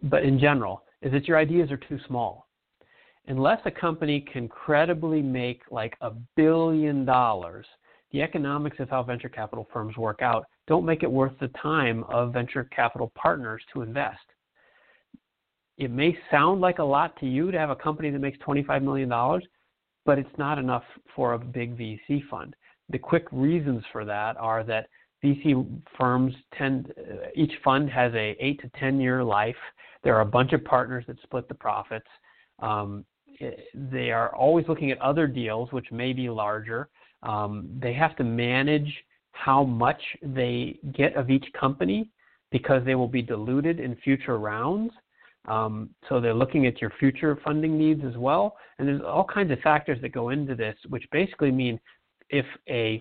[0.04, 2.46] but in general, is that your ideas are too small.
[3.26, 7.66] Unless a company can credibly make like a billion dollars,
[8.12, 12.04] the economics of how venture capital firms work out don't make it worth the time
[12.04, 14.18] of venture capital partners to invest.
[15.76, 18.82] It may sound like a lot to you to have a company that makes $25
[18.82, 19.08] million,
[20.04, 20.84] but it's not enough
[21.14, 22.56] for a big VC fund.
[22.88, 24.88] The quick reasons for that are that
[25.22, 25.66] VC
[25.98, 26.92] firms tend,
[27.34, 29.56] each fund has a 8 to 10 year life.
[30.04, 32.06] There are a bunch of partners that split the profits.
[32.60, 33.04] Um,
[33.74, 36.88] they are always looking at other deals, which may be larger.
[37.22, 38.92] Um, they have to manage
[39.32, 42.10] how much they get of each company
[42.50, 44.92] because they will be diluted in future rounds.
[45.46, 48.56] Um, so they're looking at your future funding needs as well.
[48.78, 51.78] And there's all kinds of factors that go into this, which basically mean
[52.30, 53.00] if a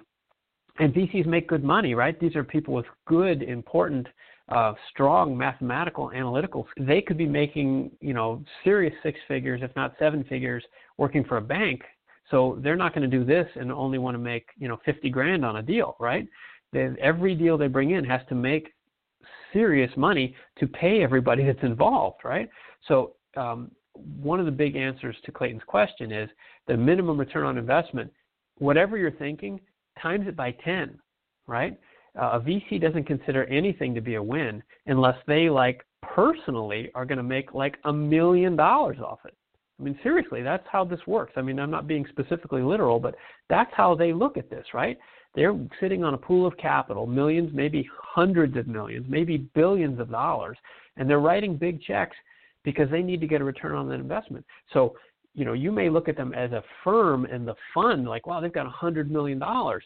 [0.80, 2.20] and VCs make good money, right?
[2.20, 4.08] These are people with good, important,
[4.50, 6.68] uh, strong mathematical, analytical.
[6.80, 10.64] They could be making, you know, serious six figures, if not seven figures,
[10.98, 11.82] working for a bank
[12.30, 15.10] so they're not going to do this and only want to make you know 50
[15.10, 16.28] grand on a deal, right?
[16.74, 18.74] They, every deal they bring in has to make
[19.54, 22.50] serious money to pay everybody that's involved, right?
[22.88, 26.30] So um, one of the big answers to Clayton's question is
[26.68, 28.12] the minimum return on investment.
[28.58, 29.60] Whatever you're thinking,
[30.02, 30.98] times it by 10,
[31.48, 31.78] right?
[32.18, 37.06] Uh, a VC doesn't consider anything to be a win unless they like personally are
[37.06, 39.36] going to make like a million dollars off it.
[39.80, 41.34] I mean, seriously, that's how this works.
[41.36, 43.16] I mean, I'm not being specifically literal, but
[43.50, 44.98] that's how they look at this, right?
[45.36, 50.10] They're sitting on a pool of capital, millions, maybe hundreds of millions, maybe billions of
[50.10, 50.58] dollars,
[50.96, 52.16] and they're writing big checks
[52.64, 54.44] because they need to get a return on that investment.
[54.74, 54.96] So,
[55.38, 58.42] you know, you may look at them as a firm and the fund, like, wow,
[58.42, 59.84] they've got a hundred million dollars.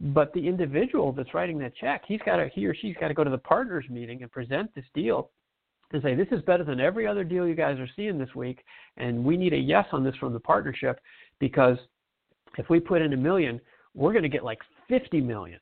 [0.00, 3.14] But the individual that's writing that check, he's got to, he or she's got to
[3.14, 5.30] go to the partners meeting and present this deal
[5.92, 8.64] and say, this is better than every other deal you guys are seeing this week,
[8.96, 10.98] and we need a yes on this from the partnership
[11.38, 11.78] because
[12.58, 13.60] if we put in a million,
[13.94, 15.60] we're going to get like 50 million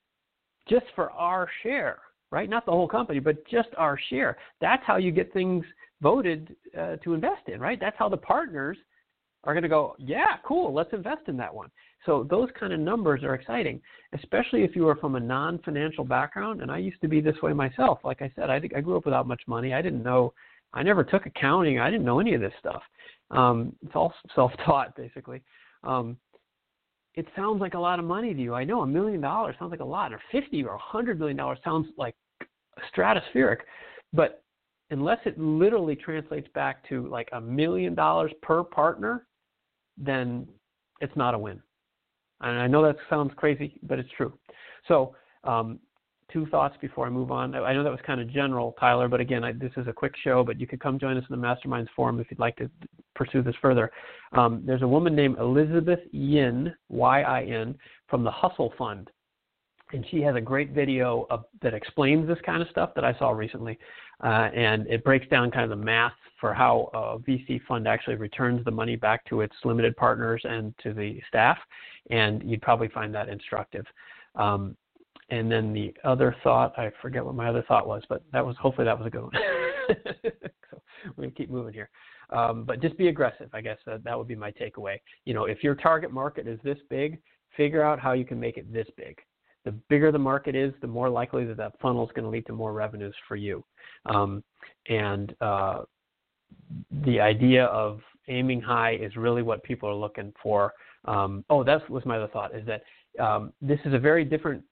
[0.67, 1.99] just for our share,
[2.31, 2.49] right?
[2.49, 4.39] Not the whole company, but just our share.
[4.63, 5.65] That's how you get things
[6.01, 7.79] voted uh, to invest in, right?
[7.79, 8.79] That's how the partners
[9.47, 11.71] are going to go, yeah, cool, let's invest in that one.
[12.05, 13.81] So those kind of numbers are exciting,
[14.13, 16.61] especially if you are from a non-financial background.
[16.61, 18.01] And I used to be this way myself.
[18.05, 19.73] Like I said, I, I grew up without much money.
[19.73, 20.35] I didn't know.
[20.75, 21.79] I never took accounting.
[21.79, 22.83] I didn't know any of this stuff.
[23.31, 25.43] Um, it's all self-taught, basically.
[25.83, 26.17] Um,
[27.15, 28.55] it sounds like a lot of money to you.
[28.55, 31.37] I know a million dollars sounds like a lot, or fifty or a hundred million
[31.37, 32.15] dollars sounds like
[32.95, 33.59] stratospheric,
[34.13, 34.43] but
[34.91, 39.27] unless it literally translates back to like a million dollars per partner,
[39.97, 40.47] then
[41.01, 41.61] it's not a win.
[42.41, 44.33] And I know that sounds crazy, but it's true.
[44.89, 45.79] So, um,
[46.33, 47.55] two thoughts before I move on.
[47.55, 50.13] I know that was kind of general, Tyler, but again, I, this is a quick
[50.25, 52.69] show, but you could come join us in the Masterminds Forum if you'd like to
[53.15, 53.93] pursue this further.
[54.33, 57.77] Um, there's a woman named Elizabeth Yin, Y I N,
[58.09, 59.09] from the Hustle Fund.
[59.93, 63.17] And she has a great video of, that explains this kind of stuff that I
[63.19, 63.79] saw recently.
[64.23, 68.17] Uh, and it breaks down kind of the math for how a VC fund actually
[68.17, 71.59] returns the money back to its limited partners and to the staff,
[72.11, 73.85] and you'd probably find that instructive.
[74.35, 74.77] Um,
[75.31, 78.57] and then the other thought, I forget what my other thought was, but that was
[78.59, 79.33] hopefully that was a good one.
[80.71, 80.81] so
[81.17, 81.91] we're gonna keep moving here.
[82.31, 84.99] Um, but just be aggressive, I guess uh, that would be my takeaway.
[85.25, 87.19] You know, if your target market is this big,
[87.57, 89.19] figure out how you can make it this big.
[89.67, 92.47] The bigger the market is, the more likely that that funnel is going to lead
[92.47, 93.65] to more revenues for you.
[94.07, 94.45] Um,
[94.89, 95.83] and uh,
[97.05, 100.73] the idea of aiming high is really what people are looking for.
[101.05, 102.83] Um, oh, that was my other thought is that
[103.21, 104.63] um, this is a very different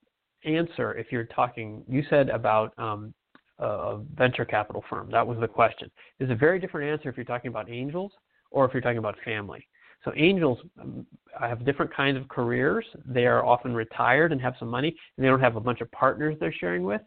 [0.45, 3.13] answer if you're talking, you said about um,
[3.59, 5.11] a venture capital firm.
[5.11, 5.91] That was the question.
[6.21, 8.13] It's a very different answer if you're talking about angels
[8.53, 9.67] or if you're talking about family.
[10.05, 11.07] So angels um,
[11.41, 12.85] have different kinds of careers.
[13.07, 15.91] They are often retired and have some money, and they don't have a bunch of
[15.93, 17.01] partners they're sharing with.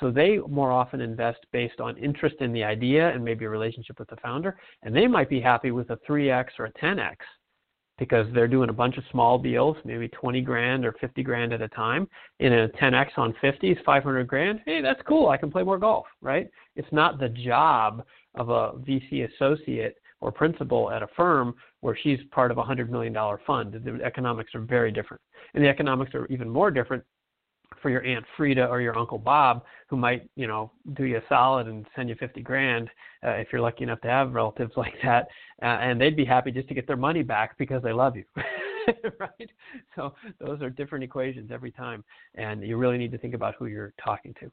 [0.00, 3.98] So they more often invest based on interest in the idea and maybe a relationship
[3.98, 4.56] with the founder.
[4.82, 7.16] And they might be happy with a 3x or a 10x
[7.98, 11.62] because they're doing a bunch of small deals, maybe 20 grand or 50 grand at
[11.62, 12.08] a time.
[12.40, 14.60] In a 10x on 50 is 500 grand.
[14.66, 15.28] Hey, that's cool.
[15.28, 16.48] I can play more golf, right?
[16.74, 22.18] It's not the job of a VC associate or principal at a firm where she's
[22.30, 23.14] part of a $100 million
[23.46, 23.78] fund.
[23.84, 25.20] The economics are very different.
[25.52, 27.04] And the economics are even more different
[27.82, 31.22] for your aunt Frida or your uncle Bob, who might you know do you a
[31.28, 32.88] solid and send you fifty grand
[33.26, 35.26] uh, if you're lucky enough to have relatives like that,
[35.62, 38.24] uh, and they'd be happy just to get their money back because they love you.
[39.18, 39.50] right?
[39.94, 42.02] So those are different equations every time,
[42.34, 44.50] and you really need to think about who you're talking to.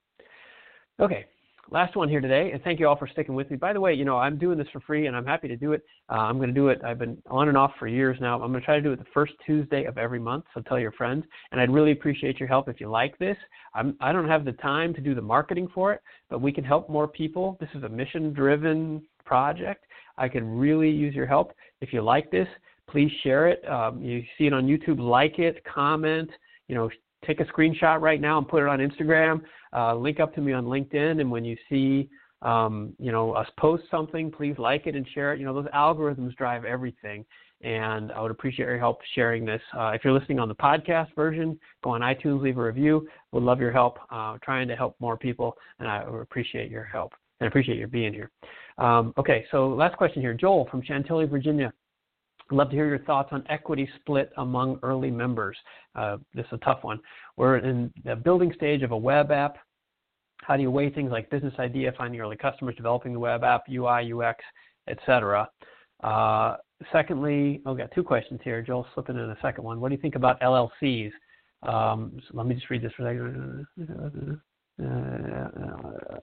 [0.99, 1.25] Okay,
[1.70, 3.57] last one here today, and thank you all for sticking with me.
[3.57, 5.74] By the way, you know I'm doing this for free, and I'm happy to do
[5.74, 5.84] it.
[6.09, 6.82] Uh, I'm going to do it.
[6.84, 8.41] I've been on and off for years now.
[8.41, 10.45] I'm going to try to do it the first Tuesday of every month.
[10.53, 13.38] So tell your friends, and I'd really appreciate your help if you like this.
[13.74, 16.64] I'm, I don't have the time to do the marketing for it, but we can
[16.64, 17.57] help more people.
[17.59, 19.86] This is a mission-driven project.
[20.18, 21.53] I could really use your help.
[21.80, 22.47] If you like this,
[22.89, 23.68] please share it.
[23.68, 26.30] Um, you see it on YouTube, like it, comment.
[26.68, 26.89] You know,
[27.26, 29.41] take a screenshot right now and put it on Instagram.
[29.74, 32.09] Uh, link up to me on LinkedIn, and when you see
[32.41, 35.39] um, you know us post something, please like it and share it.
[35.39, 37.26] You know those algorithms drive everything,
[37.61, 39.61] and I would appreciate your help sharing this.
[39.78, 43.07] Uh, if you're listening on the podcast version, go on iTunes, leave a review.
[43.32, 47.13] Would love your help uh, trying to help more people, and I appreciate your help
[47.39, 48.32] and appreciate your being here.
[48.78, 51.74] Um, okay, so last question here, Joel from Chantilly, Virginia.
[52.52, 55.56] I'd love to hear your thoughts on equity split among early members.
[55.95, 56.99] Uh, this is a tough one.
[57.38, 59.58] We're in the building stage of a web app.
[60.41, 63.64] How do you weigh things like business idea, finding early customers, developing the web app,
[63.72, 64.43] UI, UX,
[64.89, 65.49] etc.
[66.04, 66.58] Uh,
[66.91, 68.62] secondly, I've oh, got two questions here.
[68.62, 69.80] Joel slipping in a second one.
[69.80, 71.12] What do you think about LLCs?
[71.64, 74.41] Um, so let me just read this for a second.
[74.84, 76.18] Uh,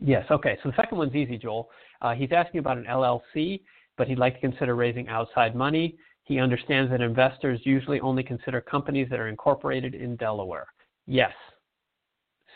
[0.00, 0.58] yes, okay.
[0.62, 1.68] So the second one's easy, Joel.
[2.02, 3.60] Uh, he's asking about an LLC
[3.98, 5.96] but he'd like to consider raising outside money.
[6.22, 10.68] He understands that investors usually only consider companies that are incorporated in Delaware.
[11.06, 11.32] Yes,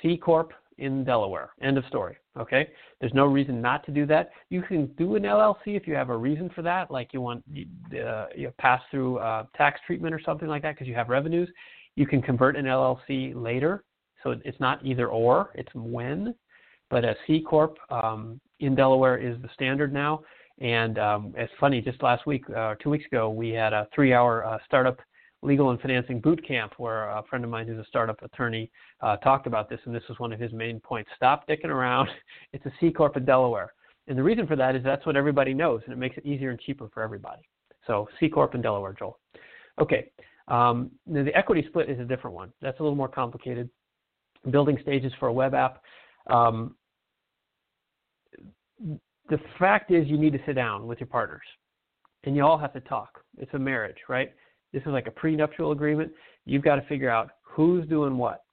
[0.01, 1.51] C Corp in Delaware.
[1.63, 2.17] End of story.
[2.39, 2.69] Okay?
[3.01, 4.31] There's no reason not to do that.
[4.51, 7.45] You can do an LLC if you have a reason for that, like you want
[7.93, 11.49] uh, you pass through uh, tax treatment or something like that because you have revenues.
[11.97, 13.85] You can convert an LLC later.
[14.23, 16.35] So it's not either or, it's when.
[16.91, 20.23] But a C Corp um, in Delaware is the standard now.
[20.63, 24.15] And um, it's funny, just last week, uh, two weeks ago, we had a three
[24.15, 25.01] hour uh, startup
[25.43, 29.17] legal and financing boot camp where a friend of mine who's a startup attorney uh,
[29.17, 31.11] talked about this, and this was one of his main points.
[31.17, 32.09] Stop dicking around.
[32.53, 33.73] It's a C Corp in Delaware.
[34.07, 36.51] And the reason for that is that's what everybody knows, and it makes it easier
[36.51, 37.43] and cheaper for everybody.
[37.89, 39.19] So C Corp in Delaware, Joel.
[39.81, 40.13] Okay.
[40.47, 42.53] Um, the equity split is a different one.
[42.61, 43.69] That's a little more complicated.
[44.51, 45.83] Building stages for a web app.
[46.29, 46.77] Um,
[49.33, 51.41] the fact is you need to sit down with your partners
[52.25, 53.25] and you all have to talk.
[53.39, 54.31] It's a marriage, right?
[54.75, 56.13] This is like a prenuptial agreement.
[56.45, 58.45] You've got to figure out who's doing what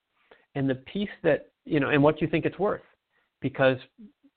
[0.56, 2.82] and the piece that, you know, and what you think it's worth
[3.42, 3.76] because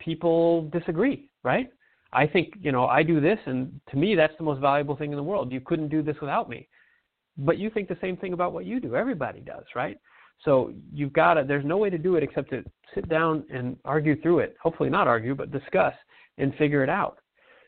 [0.01, 1.69] people disagree, right?
[2.13, 5.13] I think, you know, I do this and to me that's the most valuable thing
[5.13, 5.53] in the world.
[5.53, 6.67] You couldn't do this without me.
[7.39, 8.97] But you think the same thing about what you do.
[8.97, 9.97] Everybody does, right?
[10.45, 12.65] So you've got to, there's no way to do it except to
[12.97, 14.57] sit down and argue through it.
[14.61, 15.95] Hopefully not argue, but discuss
[16.39, 17.19] and figure it out.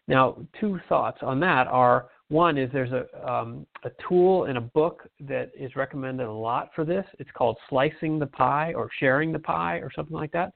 [0.06, 4.60] Now, two thoughts on that are one is there's a, um, a tool in a
[4.60, 7.04] book that is recommended a lot for this.
[7.18, 10.52] It's called Slicing the Pie or Sharing the Pie or something like that.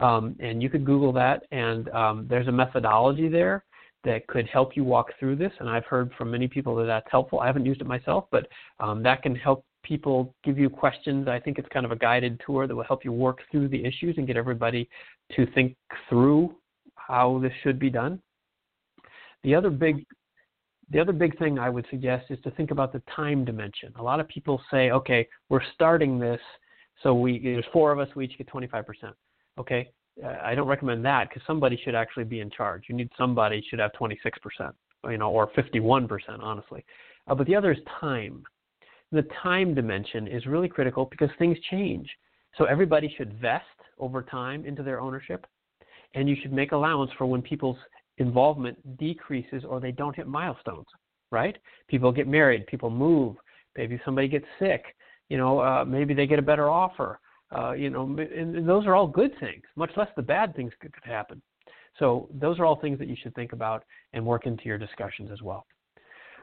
[0.00, 3.64] Um, and you could Google that, and um, there's a methodology there
[4.04, 5.52] that could help you walk through this.
[5.60, 7.40] And I've heard from many people that that's helpful.
[7.40, 8.48] I haven't used it myself, but
[8.80, 11.28] um, that can help people give you questions.
[11.28, 13.84] I think it's kind of a guided tour that will help you work through the
[13.84, 14.88] issues and get everybody
[15.36, 15.76] to think
[16.08, 16.54] through
[17.06, 18.20] how this should be done.
[19.44, 20.04] The other big
[20.90, 23.92] the other big thing I would suggest is to think about the time dimension.
[23.98, 26.40] A lot of people say, okay, we're starting this,
[27.02, 28.84] so we there's four of us, we each get 25%.
[29.58, 29.90] Okay,
[30.22, 32.84] uh, I don't recommend that because somebody should actually be in charge.
[32.88, 34.16] You need somebody should have 26%,
[35.08, 36.08] you know, or 51%,
[36.40, 36.84] honestly.
[37.26, 38.42] Uh, but the other is time.
[39.12, 42.08] The time dimension is really critical because things change.
[42.56, 43.64] So everybody should vest
[43.98, 45.46] over time into their ownership
[46.14, 47.78] and you should make allowance for when people's
[48.18, 50.86] involvement decreases or they don't hit milestones
[51.32, 51.56] right?
[51.88, 53.36] People get married people move
[53.76, 54.84] maybe somebody gets sick
[55.28, 57.18] you know uh, maybe they get a better offer
[57.56, 60.92] uh, you know and, those are all good things much less the bad things could,
[60.92, 61.42] could happen.
[61.98, 63.84] So those are all things that you should think about
[64.14, 65.66] and work into your discussions as well.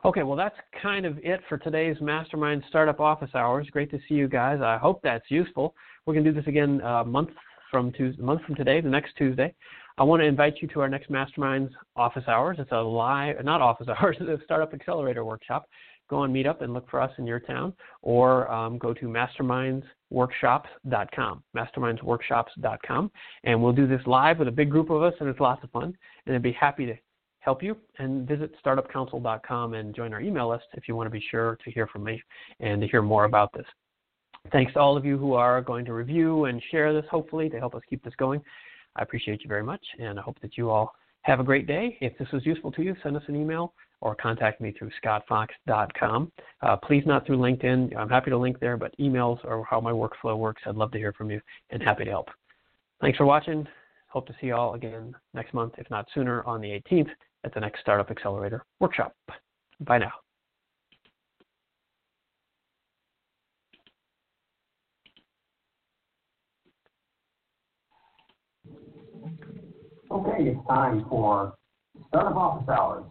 [0.05, 3.67] Okay well that's kind of it for today's mastermind startup office hours.
[3.71, 4.59] Great to see you guys.
[4.61, 5.75] I hope that's useful.
[6.05, 7.29] We're going to do this again uh, month
[7.69, 9.53] from Tuesday, a month from today, the next Tuesday.
[9.97, 12.57] I want to invite you to our next Masterminds office hours.
[12.59, 15.67] It's a live, not office hours, it's a Startup Accelerator workshop.
[16.09, 21.43] Go on Meetup and look for us in your town, or um, go to mastermindsworkshops.com,
[21.55, 23.11] mastermindsworkshops.com,
[23.43, 25.69] and we'll do this live with a big group of us, and it's lots of
[25.69, 25.95] fun.
[26.25, 26.95] And I'd be happy to
[27.39, 27.77] help you.
[27.97, 31.71] And visit startupcouncil.com and join our email list if you want to be sure to
[31.71, 32.21] hear from me
[32.59, 33.65] and to hear more about this.
[34.51, 37.59] Thanks to all of you who are going to review and share this, hopefully, to
[37.59, 38.41] help us keep this going.
[38.95, 40.93] I appreciate you very much, and I hope that you all
[41.23, 41.97] Have a great day.
[42.01, 46.31] If this was useful to you, send us an email or contact me through scottfox.com.
[46.61, 47.95] Uh, please not through LinkedIn.
[47.97, 50.61] I'm happy to link there, but emails are how my workflow works.
[50.65, 51.41] I'd love to hear from you
[51.71, 52.29] and happy to help.
[53.01, 53.67] Thanks for watching.
[54.07, 57.09] Hope to see you all again next month, if not sooner, on the 18th
[57.43, 59.13] at the next Startup Accelerator workshop.
[59.81, 60.13] Bye now.
[70.11, 71.53] Okay, it's time for
[72.07, 73.03] Startup Office Hours.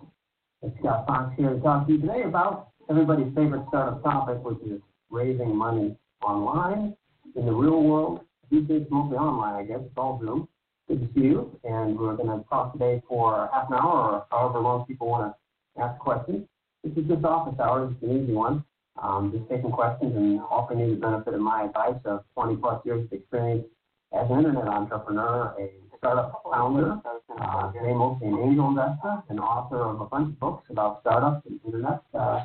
[0.63, 4.59] It's Scott Fox here to talk to you today about everybody's favorite startup topic, which
[4.67, 6.97] is raising money online
[7.37, 8.23] in the real world.
[8.51, 9.79] These days, mostly online, I guess.
[9.81, 10.49] It's all Zoom.
[10.89, 11.57] Good to see you.
[11.63, 15.33] And we're going to talk today for half an hour or however long people want
[15.77, 16.49] to ask questions.
[16.83, 17.93] This is just office hours.
[17.95, 18.65] It's an easy one.
[19.01, 22.85] Um, just taking questions and offering you the benefit of my advice of 20 plus
[22.85, 23.67] years of experience
[24.13, 27.01] as an internet entrepreneur, a startup founder,
[27.41, 32.03] uh, an angel investor, and author of a bunch of books about startups and internet,
[32.15, 32.45] uh,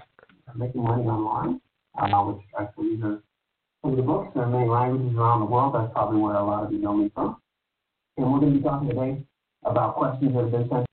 [0.55, 1.61] making money online,
[1.97, 3.23] uh, which actually these are
[3.81, 4.35] some of the books.
[4.35, 5.75] Are many languages around the world.
[5.75, 7.37] That's probably where a lot of you know me from.
[8.17, 9.25] And we're going to be talking today
[9.63, 10.85] about questions that have been sent